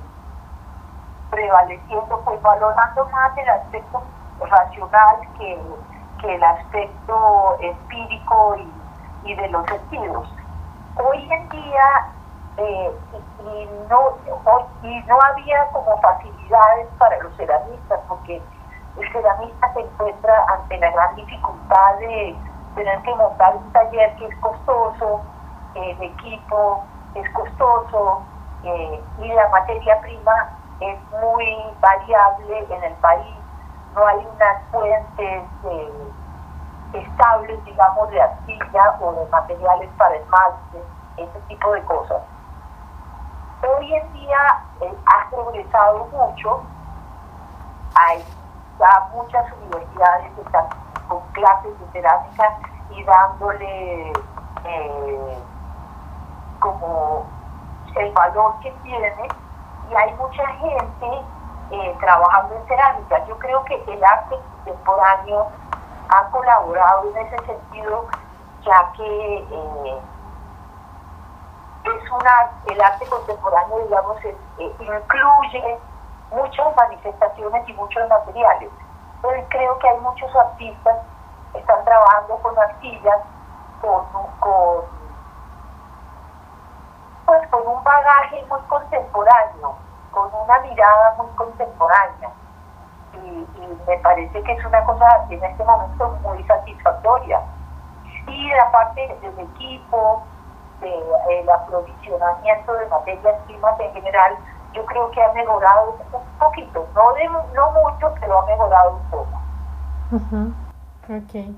prevaleciendo, 1.32 2.22
pues 2.26 2.42
valorando 2.42 3.10
más 3.10 3.38
el 3.38 3.50
aspecto 3.50 4.04
racional 4.40 5.16
que, 5.38 5.62
que 6.20 6.36
el 6.36 6.44
aspecto 6.44 7.58
empírico 7.60 8.56
y, 8.58 9.32
y 9.32 9.36
de 9.36 9.50
los 9.50 9.66
sentidos. 9.66 10.37
Hoy 11.00 11.32
en 11.32 11.50
día 11.50 11.88
eh, 12.58 12.92
y, 13.40 13.70
no, 13.88 14.18
y 14.82 15.00
no 15.06 15.20
había 15.22 15.68
como 15.72 16.00
facilidades 16.02 16.88
para 16.98 17.20
los 17.20 17.36
ceramistas, 17.38 18.00
porque 18.08 18.42
el 18.98 19.12
ceramista 19.12 19.74
se 19.74 19.82
encuentra 19.82 20.46
ante 20.50 20.78
la 20.80 20.90
gran 20.92 21.16
dificultad 21.16 21.98
de 22.00 22.36
tener 22.76 23.02
que 23.04 23.16
montar 23.16 23.56
un 23.56 23.72
taller 23.72 24.16
que 24.16 24.26
es 24.26 24.36
costoso, 24.38 25.22
el 25.76 26.02
equipo 26.02 26.84
es 27.14 27.30
costoso 27.34 28.26
eh, 28.64 29.04
y 29.20 29.28
la 29.28 29.48
materia 29.50 30.02
prima 30.02 30.50
es 30.80 30.98
muy 31.12 31.78
variable 31.80 32.66
en 32.70 32.84
el 32.84 32.94
país. 32.96 33.36
No 33.96 34.06
hay 34.06 34.18
unas 34.18 34.58
fuentes 34.72 35.44
eh, 35.64 35.92
estables, 36.94 37.64
digamos, 37.66 38.10
de 38.10 38.22
arcilla 38.22 38.98
o 39.02 39.14
de 39.14 39.26
materiales 39.30 39.90
para 39.98 40.16
esmalte, 40.16 40.84
ese 41.18 41.40
tipo 41.48 41.72
de 41.72 41.82
cosas. 41.84 42.22
Hoy 43.64 43.94
en 43.94 44.14
día 44.14 44.64
eh, 44.82 44.94
ha 45.06 45.30
progresado 45.30 46.06
mucho, 46.06 46.64
hay 47.96 48.24
ya 48.80 49.10
muchas 49.14 49.46
universidades 49.54 50.32
están 50.38 50.66
con 51.08 51.20
clases 51.32 51.80
de 51.80 51.92
cerámica 51.94 52.60
y 52.92 53.04
dándole 53.04 54.12
eh, 54.64 55.38
como 56.60 57.26
el 57.96 58.12
valor 58.12 58.60
que 58.62 58.72
tiene 58.84 59.28
y 59.90 59.96
hay 59.96 60.14
mucha 60.16 60.46
gente 60.46 61.22
eh, 61.72 61.98
trabajando 62.00 62.56
en 62.56 62.68
cerámica. 62.68 63.26
Yo 63.26 63.38
creo 63.40 63.64
que 63.66 63.84
el 63.88 64.04
arte 64.04 64.36
contemporáneo 64.66 65.48
ha 66.10 66.30
colaborado 66.32 67.10
en 67.10 67.18
ese 67.28 67.38
sentido, 67.46 68.06
ya 68.66 68.92
que 68.94 69.38
eh, 69.38 70.02
es 71.84 72.12
una, 72.12 72.52
el 72.66 72.82
arte 72.82 73.06
contemporáneo, 73.08 73.80
digamos, 73.80 74.18
incluye 74.58 75.80
muchas 76.32 76.76
manifestaciones 76.76 77.70
y 77.70 77.74
muchos 77.74 78.10
materiales. 78.10 78.70
Entonces 79.16 79.46
creo 79.50 79.80
que 79.80 79.90
hay 79.90 80.00
muchos 80.00 80.36
artistas 80.36 80.98
que 81.54 81.60
están 81.60 81.84
trabajando 81.86 82.38
con 82.38 82.58
arcillas, 82.60 83.20
con, 83.82 84.06
con, 84.40 84.86
pues, 87.26 87.48
con 87.50 87.68
un 87.68 87.84
bagaje 87.84 88.46
muy 88.50 88.62
contemporáneo, 88.62 89.76
con 90.12 90.34
una 90.34 90.60
mirada 90.60 91.16
muy 91.18 91.28
contemporánea. 91.36 92.32
Y, 93.26 93.48
me 93.88 93.98
parece 94.00 94.44
que 94.44 94.52
es 94.52 94.66
una 94.66 94.84
cosa 94.84 95.06
en 95.30 95.44
este 95.44 95.64
momento 95.64 96.18
muy 96.24 96.44
satisfactoria. 96.44 97.42
Y 98.28 98.50
la 98.50 98.72
parte 98.72 99.18
del 99.22 99.40
equipo, 99.40 100.24
del 100.82 101.50
aprovisionamiento 101.50 102.74
de 102.74 102.86
materias 102.88 103.36
primas 103.46 103.80
en 103.80 103.94
general, 103.94 104.38
yo 104.74 104.86
creo 104.86 105.10
que 105.12 105.24
ha 105.24 105.32
mejorado 105.34 105.98
un 106.12 106.40
poquito, 106.40 106.88
no, 106.94 107.14
de, 107.14 107.30
no 107.56 107.72
mucho, 107.72 108.14
pero 108.20 108.42
ha 108.42 108.46
mejorado 108.46 108.98
un 108.98 109.10
poco. 109.10 109.38
Ok. 111.10 111.56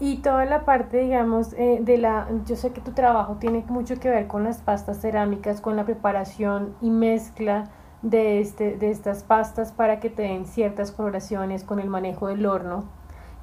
Y 0.00 0.22
toda 0.22 0.44
la 0.46 0.64
parte, 0.64 0.98
digamos, 0.98 1.52
eh, 1.52 1.78
de 1.80 1.98
la, 1.98 2.26
yo 2.44 2.56
sé 2.56 2.72
que 2.72 2.80
tu 2.80 2.92
trabajo 2.92 3.36
tiene 3.36 3.64
mucho 3.68 4.00
que 4.00 4.10
ver 4.10 4.26
con 4.26 4.42
las 4.42 4.58
pastas 4.60 5.00
cerámicas, 5.00 5.60
con 5.60 5.76
la 5.76 5.84
preparación 5.84 6.74
y 6.80 6.90
mezcla 6.90 7.68
de, 8.02 8.40
este, 8.40 8.76
de 8.76 8.90
estas 8.90 9.22
pastas 9.22 9.72
para 9.72 10.00
que 10.00 10.10
te 10.10 10.22
den 10.22 10.44
ciertas 10.46 10.92
coloraciones 10.92 11.64
con 11.64 11.80
el 11.80 11.88
manejo 11.88 12.28
del 12.28 12.46
horno. 12.46 12.84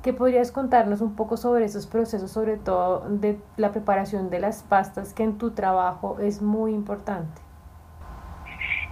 ¿Qué 0.04 0.14
podrías 0.14 0.52
contarnos 0.52 1.02
un 1.02 1.16
poco 1.16 1.36
sobre 1.36 1.66
esos 1.66 1.88
procesos, 1.88 2.32
sobre 2.32 2.58
todo 2.58 3.02
de 3.10 3.40
la 3.58 3.72
preparación 3.72 4.30
de 4.30 4.40
las 4.40 4.64
pastas, 4.64 5.14
que 5.14 5.24
en 5.24 5.38
tu 5.38 5.52
trabajo 5.52 6.18
es 6.20 6.42
muy 6.42 6.74
importante? 6.74 7.42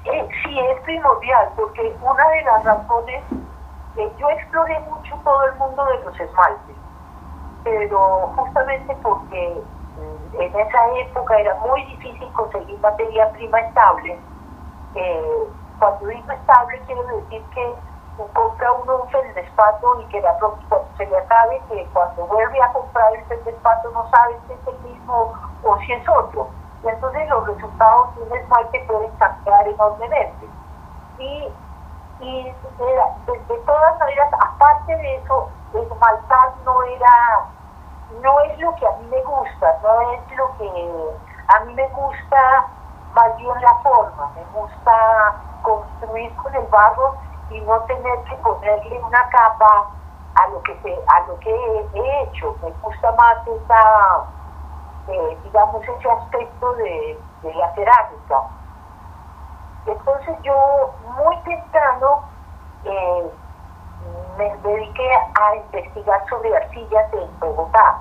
Eh, 0.03 0.27
sí 0.43 0.59
es 0.59 0.81
primordial, 0.81 1.49
porque 1.55 1.95
una 2.01 2.27
de 2.29 2.41
las 2.43 2.63
razones, 2.63 3.23
que 3.95 4.11
yo 4.19 4.29
exploré 4.29 4.79
mucho 4.81 5.15
todo 5.23 5.45
el 5.45 5.55
mundo 5.55 5.85
de 5.85 6.03
los 6.03 6.19
esmaltes, 6.19 6.75
pero 7.63 8.33
justamente 8.35 8.95
porque 9.01 9.61
mm, 9.97 10.41
en 10.41 10.59
esa 10.59 10.99
época 10.99 11.39
era 11.39 11.55
muy 11.55 11.83
difícil 11.85 12.27
conseguir 12.33 12.77
materia 12.79 13.31
prima 13.31 13.59
estable. 13.59 14.17
Eh, 14.97 15.47
cuando 15.79 16.07
digo 16.07 16.31
estable 16.31 16.81
quiero 16.87 17.03
decir 17.03 17.43
que 17.53 17.75
compra 18.33 18.71
uno 18.73 19.03
un 19.03 19.09
feldespato 19.09 20.01
y 20.01 20.05
que 20.05 20.21
la, 20.21 20.35
se 20.97 21.05
le 21.05 21.17
acabe 21.17 21.61
que 21.69 21.85
cuando 21.93 22.25
vuelve 22.25 22.61
a 22.61 22.73
comprar 22.73 23.13
el 23.13 23.23
feldespato 23.25 23.91
no 23.91 24.09
sabe 24.09 24.39
si 24.47 24.53
es 24.53 24.67
el 24.67 24.79
mismo 24.89 25.33
o 25.63 25.77
si 25.79 25.93
es 25.93 26.09
otro 26.09 26.49
y 26.83 26.87
entonces 26.87 27.27
los 27.29 27.47
resultados 27.47 28.15
de 28.15 28.21
un 28.23 28.37
esmalte 28.37 28.85
pueden 28.87 29.11
cambiar 29.17 29.67
enormemente. 29.67 30.47
Y, 31.17 31.49
y 32.19 32.43
de, 32.43 33.57
todas 33.65 33.99
maneras, 33.99 34.33
aparte 34.33 34.95
de 34.95 35.15
eso, 35.15 35.49
esmaltar 35.73 36.53
no 36.63 36.83
era, 36.83 37.45
no 38.21 38.39
es 38.41 38.59
lo 38.59 38.75
que 38.75 38.87
a 38.87 38.91
mí 38.97 39.07
me 39.07 39.23
gusta, 39.23 39.79
no 39.81 40.11
es 40.11 40.37
lo 40.37 40.57
que 40.57 41.11
a 41.47 41.59
mí 41.65 41.73
me 41.73 41.87
gusta 41.89 42.67
más 43.13 43.37
bien 43.37 43.61
la 43.61 43.75
forma, 43.83 44.31
me 44.35 44.43
gusta 44.59 45.35
construir 45.63 46.35
con 46.35 46.53
el 46.55 46.65
barro 46.67 47.15
y 47.49 47.59
no 47.61 47.79
tener 47.81 48.23
que 48.23 48.35
ponerle 48.37 48.99
una 48.99 49.29
capa 49.29 49.87
a 50.35 50.47
lo 50.49 50.61
que 50.63 50.77
se, 50.81 50.93
a 50.93 51.27
lo 51.27 51.39
que 51.39 51.49
he 51.49 52.23
hecho, 52.23 52.55
me 52.61 52.71
gusta 52.81 53.11
más 53.13 53.37
esa 53.47 54.27
eh, 55.07 55.37
digamos, 55.43 55.81
ese 55.83 56.09
aspecto 56.09 56.73
de, 56.73 57.17
la 57.43 57.73
cerámica. 57.75 58.41
Entonces 59.85 60.37
yo 60.43 60.93
muy 61.15 61.37
temprano 61.43 62.23
eh, 62.83 63.31
me 64.37 64.57
dediqué 64.57 65.09
a 65.39 65.55
investigar 65.55 66.27
sobre 66.29 66.55
arcillas 66.57 67.13
en 67.13 67.39
Bogotá. 67.39 67.99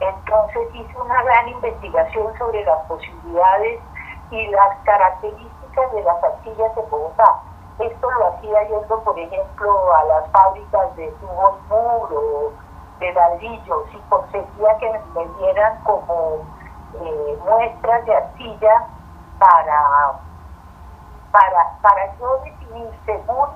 Entonces 0.00 0.74
hice 0.74 0.98
una 0.98 1.22
gran 1.24 1.48
investigación 1.48 2.38
sobre 2.38 2.64
las 2.64 2.78
posibilidades 2.86 3.82
y 4.30 4.46
las 4.48 4.78
características 4.84 5.92
de 5.92 6.02
las 6.02 6.22
arcillas 6.22 6.76
en 6.76 6.90
Bogotá. 6.90 7.40
Esto 7.78 8.10
lo 8.10 8.28
hacía 8.28 8.62
yendo, 8.68 9.00
por 9.02 9.18
ejemplo, 9.18 9.94
a 9.94 10.04
las 10.04 10.30
fábricas 10.30 10.96
de 10.96 11.08
tubos 11.12 11.60
muro 11.68 12.52
de 12.98 13.12
ladrillos 13.12 13.88
y 13.92 13.98
conseguía 14.10 14.76
que 14.78 15.00
me 15.14 15.26
dieran 15.38 15.82
como 15.84 16.44
eh, 17.00 17.38
muestras 17.44 18.04
de 18.04 18.14
arcilla 18.14 18.86
para, 19.38 20.12
para, 21.32 21.78
para 21.80 22.18
yo 22.18 22.38
definir 22.44 22.90
según, 23.06 23.48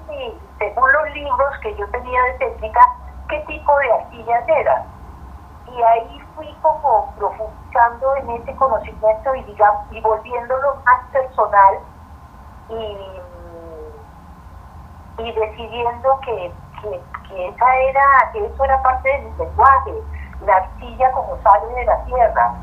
según 0.58 0.92
los 0.92 1.10
libros 1.10 1.58
que 1.60 1.74
yo 1.76 1.86
tenía 1.90 2.22
de 2.22 2.32
técnica 2.38 2.80
qué 3.28 3.38
tipo 3.40 3.78
de 3.78 3.92
arcillas 3.92 4.48
eran. 4.48 4.84
Y 5.66 5.82
ahí 5.82 6.23
fui 6.36 6.52
como 6.62 7.12
profundizando 7.16 8.16
en 8.16 8.30
ese 8.30 8.54
conocimiento 8.56 9.34
y, 9.34 9.42
digamos, 9.44 9.84
y 9.90 10.00
volviéndolo 10.00 10.76
más 10.84 11.06
personal 11.12 11.78
y, 12.68 12.98
y 15.22 15.32
decidiendo 15.32 16.20
que, 16.24 16.52
que, 16.80 17.00
que, 17.28 17.48
esa 17.48 17.76
era, 17.76 18.30
que 18.32 18.46
eso 18.46 18.64
era 18.64 18.82
parte 18.82 19.08
de 19.08 19.18
mi 19.18 19.36
lenguaje, 19.36 19.94
la 20.46 20.56
arcilla 20.56 21.12
como 21.12 21.38
sale 21.42 21.74
de 21.74 21.84
la 21.84 22.04
tierra. 22.04 22.54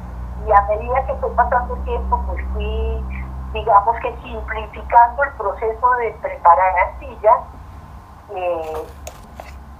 Y 0.47 0.51
a 0.51 0.61
medida 0.63 1.05
que 1.05 1.13
fue 1.15 1.29
pasando 1.31 1.75
el 1.75 1.83
tiempo, 1.83 2.21
pues 2.27 2.43
fui, 2.53 3.05
digamos 3.53 3.95
que 3.99 4.15
simplificando 4.23 5.23
el 5.23 5.31
proceso 5.33 5.91
de 5.97 6.11
preparar 6.21 6.73
arcilla 6.79 7.37
eh, 8.35 8.83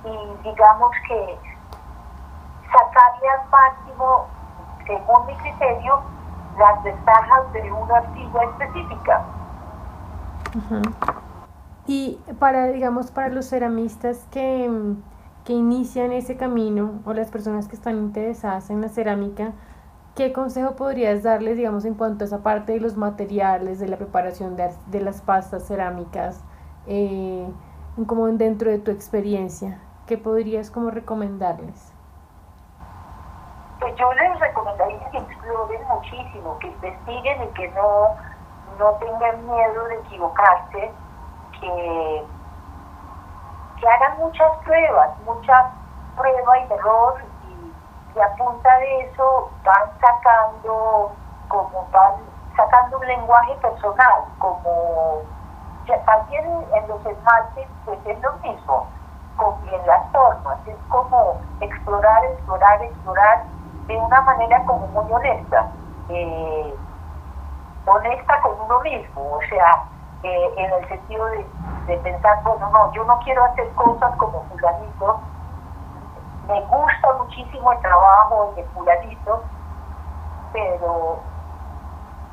y 0.03 0.37
digamos 0.43 0.91
que 1.07 1.50
sacarle 2.71 3.29
al 3.29 3.49
máximo, 3.49 4.27
según 4.85 5.25
mi 5.27 5.35
criterio, 5.35 6.01
las 6.57 6.83
ventajas 6.83 7.53
de 7.53 7.71
una 7.71 7.97
arcilla 7.97 8.43
específica. 8.43 9.25
Y 11.87 12.19
para, 12.39 12.67
digamos, 12.67 13.11
para 13.11 13.29
los 13.29 13.47
ceramistas 13.47 14.25
que, 14.31 14.69
que 15.45 15.53
inician 15.53 16.11
ese 16.11 16.37
camino 16.37 17.01
o 17.05 17.13
las 17.13 17.29
personas 17.29 17.67
que 17.67 17.75
están 17.75 17.97
interesadas 17.97 18.69
en 18.69 18.81
la 18.81 18.89
cerámica, 18.89 19.53
¿qué 20.15 20.33
consejo 20.33 20.75
podrías 20.75 21.23
darles, 21.23 21.57
digamos, 21.57 21.85
en 21.85 21.95
cuanto 21.95 22.23
a 22.23 22.27
esa 22.27 22.43
parte 22.43 22.73
de 22.73 22.79
los 22.79 22.97
materiales, 22.97 23.79
de 23.79 23.87
la 23.87 23.97
preparación 23.97 24.55
de, 24.55 24.71
de 24.87 25.01
las 25.01 25.21
pastas 25.21 25.67
cerámicas, 25.67 26.43
eh, 26.87 27.47
como 28.07 28.27
dentro 28.27 28.69
de 28.69 28.79
tu 28.79 28.91
experiencia? 28.91 29.79
¿Qué 30.05 30.17
podrías 30.17 30.71
como 30.71 30.91
recomendarles? 30.91 31.93
Yo 33.97 34.13
les 34.13 34.39
recomendaría 34.39 35.09
que 35.09 35.17
exploren 35.17 35.87
muchísimo, 35.87 36.57
que 36.59 36.67
investiguen 36.67 37.43
y 37.43 37.47
que 37.47 37.67
no, 37.71 38.15
no 38.77 38.91
tengan 38.93 39.45
miedo 39.47 39.83
de 39.85 39.95
equivocarse, 39.95 40.91
que, 41.59 42.25
que 43.79 43.89
hagan 43.89 44.17
muchas 44.17 44.51
pruebas, 44.63 45.09
muchas 45.25 45.65
pruebas 46.15 46.59
y 46.69 46.73
error 46.73 47.21
y, 48.15 48.19
a 48.19 48.35
punta 48.35 48.77
de 48.79 49.01
eso 49.01 49.49
van 49.63 49.89
sacando 49.99 51.11
como 51.47 51.87
van 51.91 52.15
sacando 52.55 52.97
un 52.97 53.07
lenguaje 53.07 53.55
personal, 53.55 54.25
como 54.39 55.21
también 56.05 56.45
en 56.73 56.87
los 56.87 57.05
esmaltes 57.05 57.67
pues 57.85 57.99
es 58.05 58.21
lo 58.21 58.33
mismo, 58.33 58.87
con, 59.37 59.55
en 59.67 59.87
las 59.87 60.11
formas, 60.11 60.57
es 60.65 60.75
como 60.89 61.37
explorar, 61.59 62.23
explorar, 62.25 62.81
explorar 62.81 63.45
de 63.91 63.97
una 63.97 64.21
manera 64.21 64.63
como 64.65 64.87
muy 64.87 65.11
honesta, 65.11 65.69
eh, 66.09 66.75
honesta 67.85 68.41
con 68.41 68.59
uno 68.61 68.79
mismo, 68.81 69.33
o 69.33 69.41
sea, 69.49 69.83
eh, 70.23 70.53
en 70.57 70.71
el 70.71 70.87
sentido 70.87 71.25
de, 71.25 71.45
de, 71.87 71.97
pensar, 71.97 72.41
bueno, 72.43 72.69
no, 72.69 72.91
yo 72.93 73.03
no 73.03 73.19
quiero 73.19 73.43
hacer 73.43 73.69
cosas 73.73 74.15
como 74.15 74.43
fulanito, 74.43 75.19
me 76.47 76.61
gusta 76.61 77.13
muchísimo 77.17 77.71
el 77.73 77.79
trabajo 77.79 78.53
de 78.55 78.63
fulanito, 78.65 79.43
pero 80.53 81.19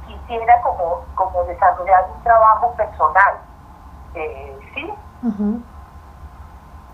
quisiera 0.06 0.62
como, 0.62 1.02
como 1.16 1.42
desarrollar 1.44 2.06
un 2.14 2.22
trabajo 2.22 2.72
personal, 2.74 3.34
eh, 4.14 4.58
¿sí? 4.74 4.94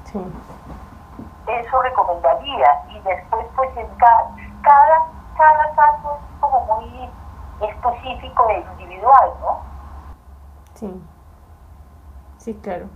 Sí. 0.04 0.32
Eso 1.46 1.82
recomendaría 1.82 2.82
y 2.88 3.00
después 3.00 3.46
pues 3.54 3.76
en 3.76 3.86
cada, 3.96 4.30
cada, 4.64 5.06
cada 5.36 5.74
caso 5.74 6.18
es 6.18 6.40
como 6.40 6.60
muy 6.76 7.10
específico 7.60 8.48
e 8.48 8.64
individual, 8.72 9.30
¿no? 9.40 9.60
Sí, 10.74 10.90
sí, 12.38 12.54
claro. 12.54 12.86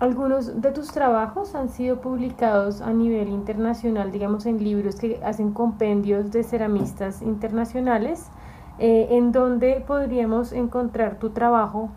Algunos 0.00 0.60
de 0.60 0.70
tus 0.70 0.92
trabajos 0.92 1.54
han 1.54 1.68
sido 1.68 2.00
publicados 2.00 2.80
a 2.80 2.92
nivel 2.92 3.28
internacional, 3.28 4.12
digamos 4.12 4.46
en 4.46 4.62
libros 4.62 4.96
que 4.96 5.20
hacen 5.24 5.52
compendios 5.52 6.30
de 6.30 6.44
ceramistas 6.44 7.20
internacionales, 7.20 8.30
eh, 8.78 9.08
en 9.10 9.32
donde 9.32 9.84
podríamos 9.86 10.52
encontrar 10.52 11.16
tu 11.16 11.30
trabajo, 11.30 11.90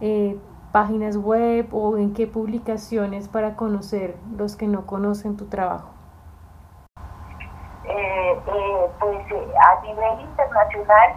eh, 0.00 0.38
páginas 0.70 1.16
web 1.16 1.68
o 1.72 1.96
en 1.96 2.12
qué 2.12 2.26
publicaciones 2.26 3.28
para 3.28 3.56
conocer 3.56 4.16
los 4.36 4.54
que 4.56 4.68
no 4.68 4.86
conocen 4.86 5.36
tu 5.38 5.46
trabajo. 5.46 5.95
Eh, 7.98 8.90
pues 9.00 9.26
a 9.58 9.80
nivel 9.80 10.20
internacional 10.20 11.14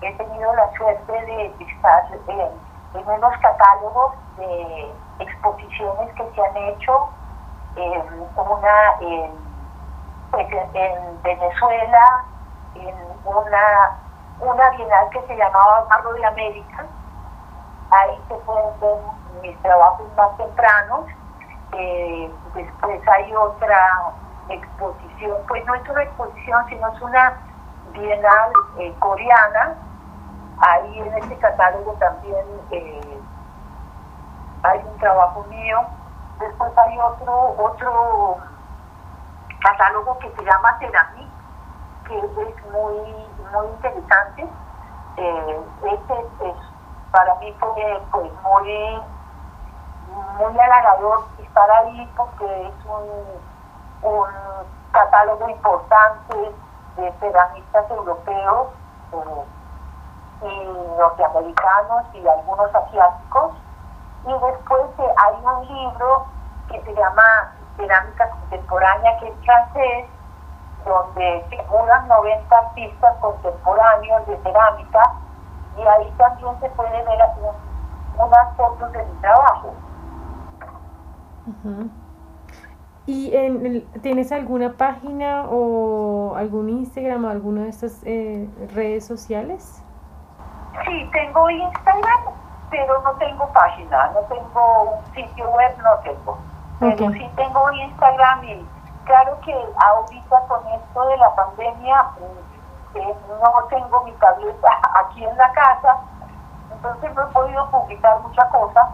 he 0.00 0.12
tenido 0.14 0.54
la 0.54 0.72
suerte 0.78 1.12
de 1.12 1.46
estar 1.60 2.04
en 2.94 3.08
unos 3.08 3.36
catálogos 3.38 4.14
de 4.38 4.94
exposiciones 5.18 6.14
que 6.14 6.30
se 6.34 6.42
han 6.42 6.56
hecho, 6.56 7.10
en, 7.76 8.02
pues 10.30 10.46
en 10.72 11.22
Venezuela, 11.22 12.24
en 12.76 12.94
una, 13.26 13.98
una 14.40 14.70
bienal 14.70 15.10
que 15.10 15.20
se 15.26 15.36
llamaba 15.36 15.84
Barro 15.90 16.14
de 16.14 16.24
América, 16.24 16.86
ahí 17.90 18.18
se 18.28 18.34
pueden 18.36 18.80
ver 18.80 18.96
mis 19.42 19.60
trabajos 19.60 20.06
más 20.16 20.34
tempranos, 20.38 21.04
eh, 21.72 22.30
después 22.54 23.08
hay 23.08 23.34
otra 23.34 24.12
exposición, 24.54 25.36
pues 25.48 25.64
no 25.66 25.74
es 25.74 25.88
una 25.88 26.02
exposición, 26.02 26.64
sino 26.68 26.88
es 26.88 27.02
una 27.02 27.32
bienal 27.92 28.52
eh, 28.78 28.94
coreana, 28.98 29.74
ahí 30.58 30.98
en 30.98 31.14
este 31.14 31.36
catálogo 31.38 31.92
también 31.94 32.44
eh, 32.70 33.20
hay 34.62 34.78
un 34.78 34.98
trabajo 34.98 35.44
mío. 35.48 35.80
Después 36.38 36.72
hay 36.76 36.98
otro, 36.98 37.54
otro 37.58 38.36
catálogo 39.60 40.18
que 40.18 40.30
se 40.30 40.44
llama 40.44 40.78
Ceramic, 40.78 41.28
que 42.06 42.18
es 42.18 42.72
muy, 42.72 42.96
muy 43.52 43.66
interesante. 43.76 44.48
Eh, 45.16 45.60
este 45.84 46.20
es, 46.48 46.56
para 47.10 47.34
mí 47.36 47.54
fue 47.60 48.02
pues, 48.10 48.32
muy, 48.42 49.02
muy 50.38 50.58
halagador 50.58 51.24
estar 51.38 51.70
ahí 51.70 52.10
porque 52.16 52.66
es 52.66 52.86
un, 52.86 53.51
un 54.02 54.26
catálogo 54.92 55.48
importante 55.48 56.54
de 56.96 57.12
ceramistas 57.20 57.90
europeos 57.90 58.68
eh, 59.12 59.44
y 60.42 60.98
norteamericanos 60.98 62.04
y 62.14 62.26
algunos 62.26 62.74
asiáticos 62.74 63.52
y 64.26 64.32
después 64.32 64.82
eh, 64.98 65.14
hay 65.16 65.34
un 65.44 65.66
libro 65.66 66.26
que 66.68 66.80
se 66.82 66.94
llama 66.94 67.52
Cerámica 67.76 68.30
Contemporánea, 68.30 69.18
que 69.18 69.28
es 69.28 69.34
francés, 69.44 70.06
donde 70.84 71.46
figuran 71.50 72.08
90 72.08 72.56
artistas 72.56 73.16
contemporáneos 73.20 74.26
de 74.26 74.36
cerámica 74.42 75.12
y 75.76 75.82
ahí 75.82 76.12
también 76.18 76.58
se 76.60 76.68
puede 76.70 77.04
ver 77.04 77.18
unas 78.18 78.56
fotos 78.56 78.92
de 78.92 79.04
mi 79.04 79.20
trabajo. 79.20 79.74
¿Y 83.12 83.36
en 83.36 83.82
tienes 84.00 84.32
alguna 84.32 84.72
página 84.72 85.44
o 85.50 86.34
algún 86.34 86.70
Instagram 86.70 87.26
o 87.26 87.28
alguna 87.28 87.64
de 87.64 87.68
estas 87.68 88.00
eh, 88.04 88.48
redes 88.74 89.04
sociales? 89.04 89.84
Sí, 90.86 91.10
tengo 91.12 91.50
Instagram 91.50 92.20
pero 92.70 93.02
no 93.02 93.12
tengo 93.16 93.46
página, 93.52 94.10
no 94.14 94.20
tengo 94.20 94.82
un 94.96 95.14
sitio 95.14 95.50
web, 95.50 95.76
no 95.82 95.94
tengo. 96.02 96.38
Pero 96.80 97.10
sí 97.12 97.30
tengo 97.36 97.70
Instagram 97.70 98.44
y 98.44 98.66
claro 99.04 99.38
que 99.44 99.54
ahorita 99.76 100.40
con 100.48 100.66
esto 100.68 101.08
de 101.08 101.16
la 101.18 101.34
pandemia 101.34 102.02
mm, 102.02 102.96
eh, 102.96 103.14
no 103.28 103.64
tengo 103.68 104.04
mi 104.04 104.12
tableta 104.12 104.68
aquí 105.04 105.22
en 105.22 105.36
la 105.36 105.52
casa, 105.52 105.98
entonces 106.72 107.14
no 107.14 107.22
he 107.24 107.32
podido 107.32 107.70
publicar 107.70 108.18
mucha 108.20 108.48
cosa 108.48 108.88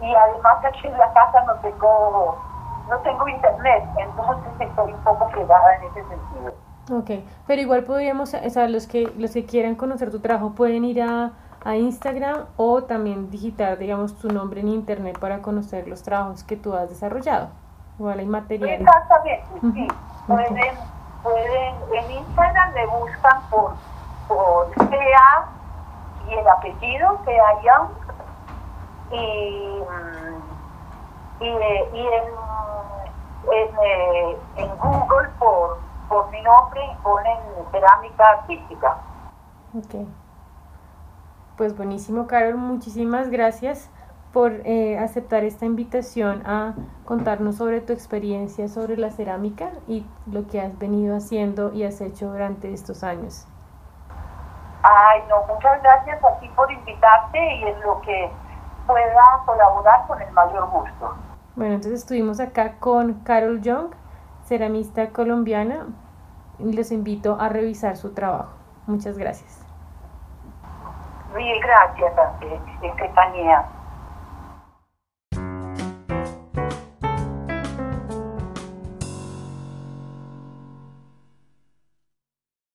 y 0.00 0.14
además 0.14 0.64
aquí 0.64 0.86
en 0.86 0.96
la 0.96 1.12
casa 1.12 1.44
no 1.44 1.54
tengo 1.56 2.51
no 2.92 2.98
tengo 3.00 3.28
internet, 3.28 3.84
entonces 3.98 4.52
estoy 4.60 4.92
un 4.92 5.00
poco 5.00 5.28
fregada 5.30 5.76
en 5.76 5.82
ese 5.84 6.04
sentido. 6.08 6.54
Ok, 6.92 7.24
pero 7.46 7.62
igual 7.62 7.84
podríamos, 7.84 8.34
o 8.34 8.50
sea, 8.50 8.68
los 8.68 8.86
que, 8.86 9.12
los 9.16 9.32
que 9.32 9.46
quieran 9.46 9.74
conocer 9.76 10.10
tu 10.10 10.20
trabajo 10.20 10.52
pueden 10.52 10.84
ir 10.84 11.02
a 11.02 11.32
a 11.64 11.76
Instagram 11.76 12.46
o 12.56 12.82
también 12.82 13.30
digitar, 13.30 13.78
digamos, 13.78 14.18
tu 14.18 14.28
nombre 14.28 14.60
en 14.60 14.68
internet 14.68 15.18
para 15.18 15.42
conocer 15.42 15.86
los 15.86 16.02
trabajos 16.02 16.42
que 16.42 16.56
tú 16.56 16.74
has 16.74 16.88
desarrollado. 16.88 17.50
Igual 17.98 18.18
hay 18.18 18.26
material. 18.26 18.80
Exactamente, 18.80 19.44
sí. 19.60 19.88
Pueden, 20.26 20.74
pueden, 21.22 21.74
en 21.94 22.10
Instagram 22.10 22.74
me 22.74 22.86
buscan 22.86 23.42
por, 23.50 23.74
por 24.28 24.70
CA 24.74 25.48
y 26.28 26.34
el 26.34 26.48
apellido, 26.48 27.20
CA 27.24 27.62
Young, 27.62 27.88
y, 29.12 29.78
y, 31.42 31.96
y 31.96 32.06
en, 32.06 32.24
en, 33.52 33.74
eh, 33.84 34.36
en, 34.56 34.76
Google 34.78 35.28
por, 35.38 35.78
por 36.08 36.30
mi 36.30 36.40
nombre 36.42 36.80
y 36.84 37.02
ponen 37.02 37.38
cerámica 37.70 38.28
artística. 38.28 38.96
Ok. 39.76 40.06
Pues 41.56 41.76
buenísimo, 41.76 42.26
Carol. 42.26 42.56
Muchísimas 42.56 43.28
gracias 43.30 43.90
por 44.32 44.52
eh, 44.64 44.98
aceptar 44.98 45.44
esta 45.44 45.66
invitación 45.66 46.42
a 46.46 46.74
contarnos 47.04 47.56
sobre 47.56 47.80
tu 47.80 47.92
experiencia 47.92 48.68
sobre 48.68 48.96
la 48.96 49.10
cerámica 49.10 49.70
y 49.86 50.06
lo 50.26 50.46
que 50.46 50.60
has 50.60 50.78
venido 50.78 51.16
haciendo 51.16 51.72
y 51.72 51.84
has 51.84 52.00
hecho 52.00 52.30
durante 52.30 52.72
estos 52.72 53.04
años. 53.04 53.46
Ay, 54.82 55.22
no, 55.28 55.42
muchas 55.46 55.82
gracias 55.82 56.24
a 56.24 56.40
ti 56.40 56.48
por 56.56 56.70
invitarte 56.72 57.54
y 57.56 57.62
en 57.64 57.80
lo 57.82 58.00
que 58.00 58.30
pueda 58.86 59.42
colaborar 59.44 60.06
con 60.06 60.20
el 60.20 60.32
mayor 60.32 60.68
gusto. 60.70 61.14
Bueno, 61.54 61.74
entonces 61.74 62.00
estuvimos 62.00 62.40
acá 62.40 62.76
con 62.78 63.14
Carol 63.24 63.60
Young, 63.60 63.90
ceramista 64.44 65.10
colombiana. 65.10 65.86
y 66.58 66.72
Les 66.72 66.92
invito 66.92 67.38
a 67.40 67.48
revisar 67.48 67.96
su 67.96 68.14
trabajo. 68.14 68.56
Muchas 68.86 69.18
gracias. 69.18 69.66
Mil 71.34 71.60
gracias, 71.60 72.12
Estefanía. 72.82 73.66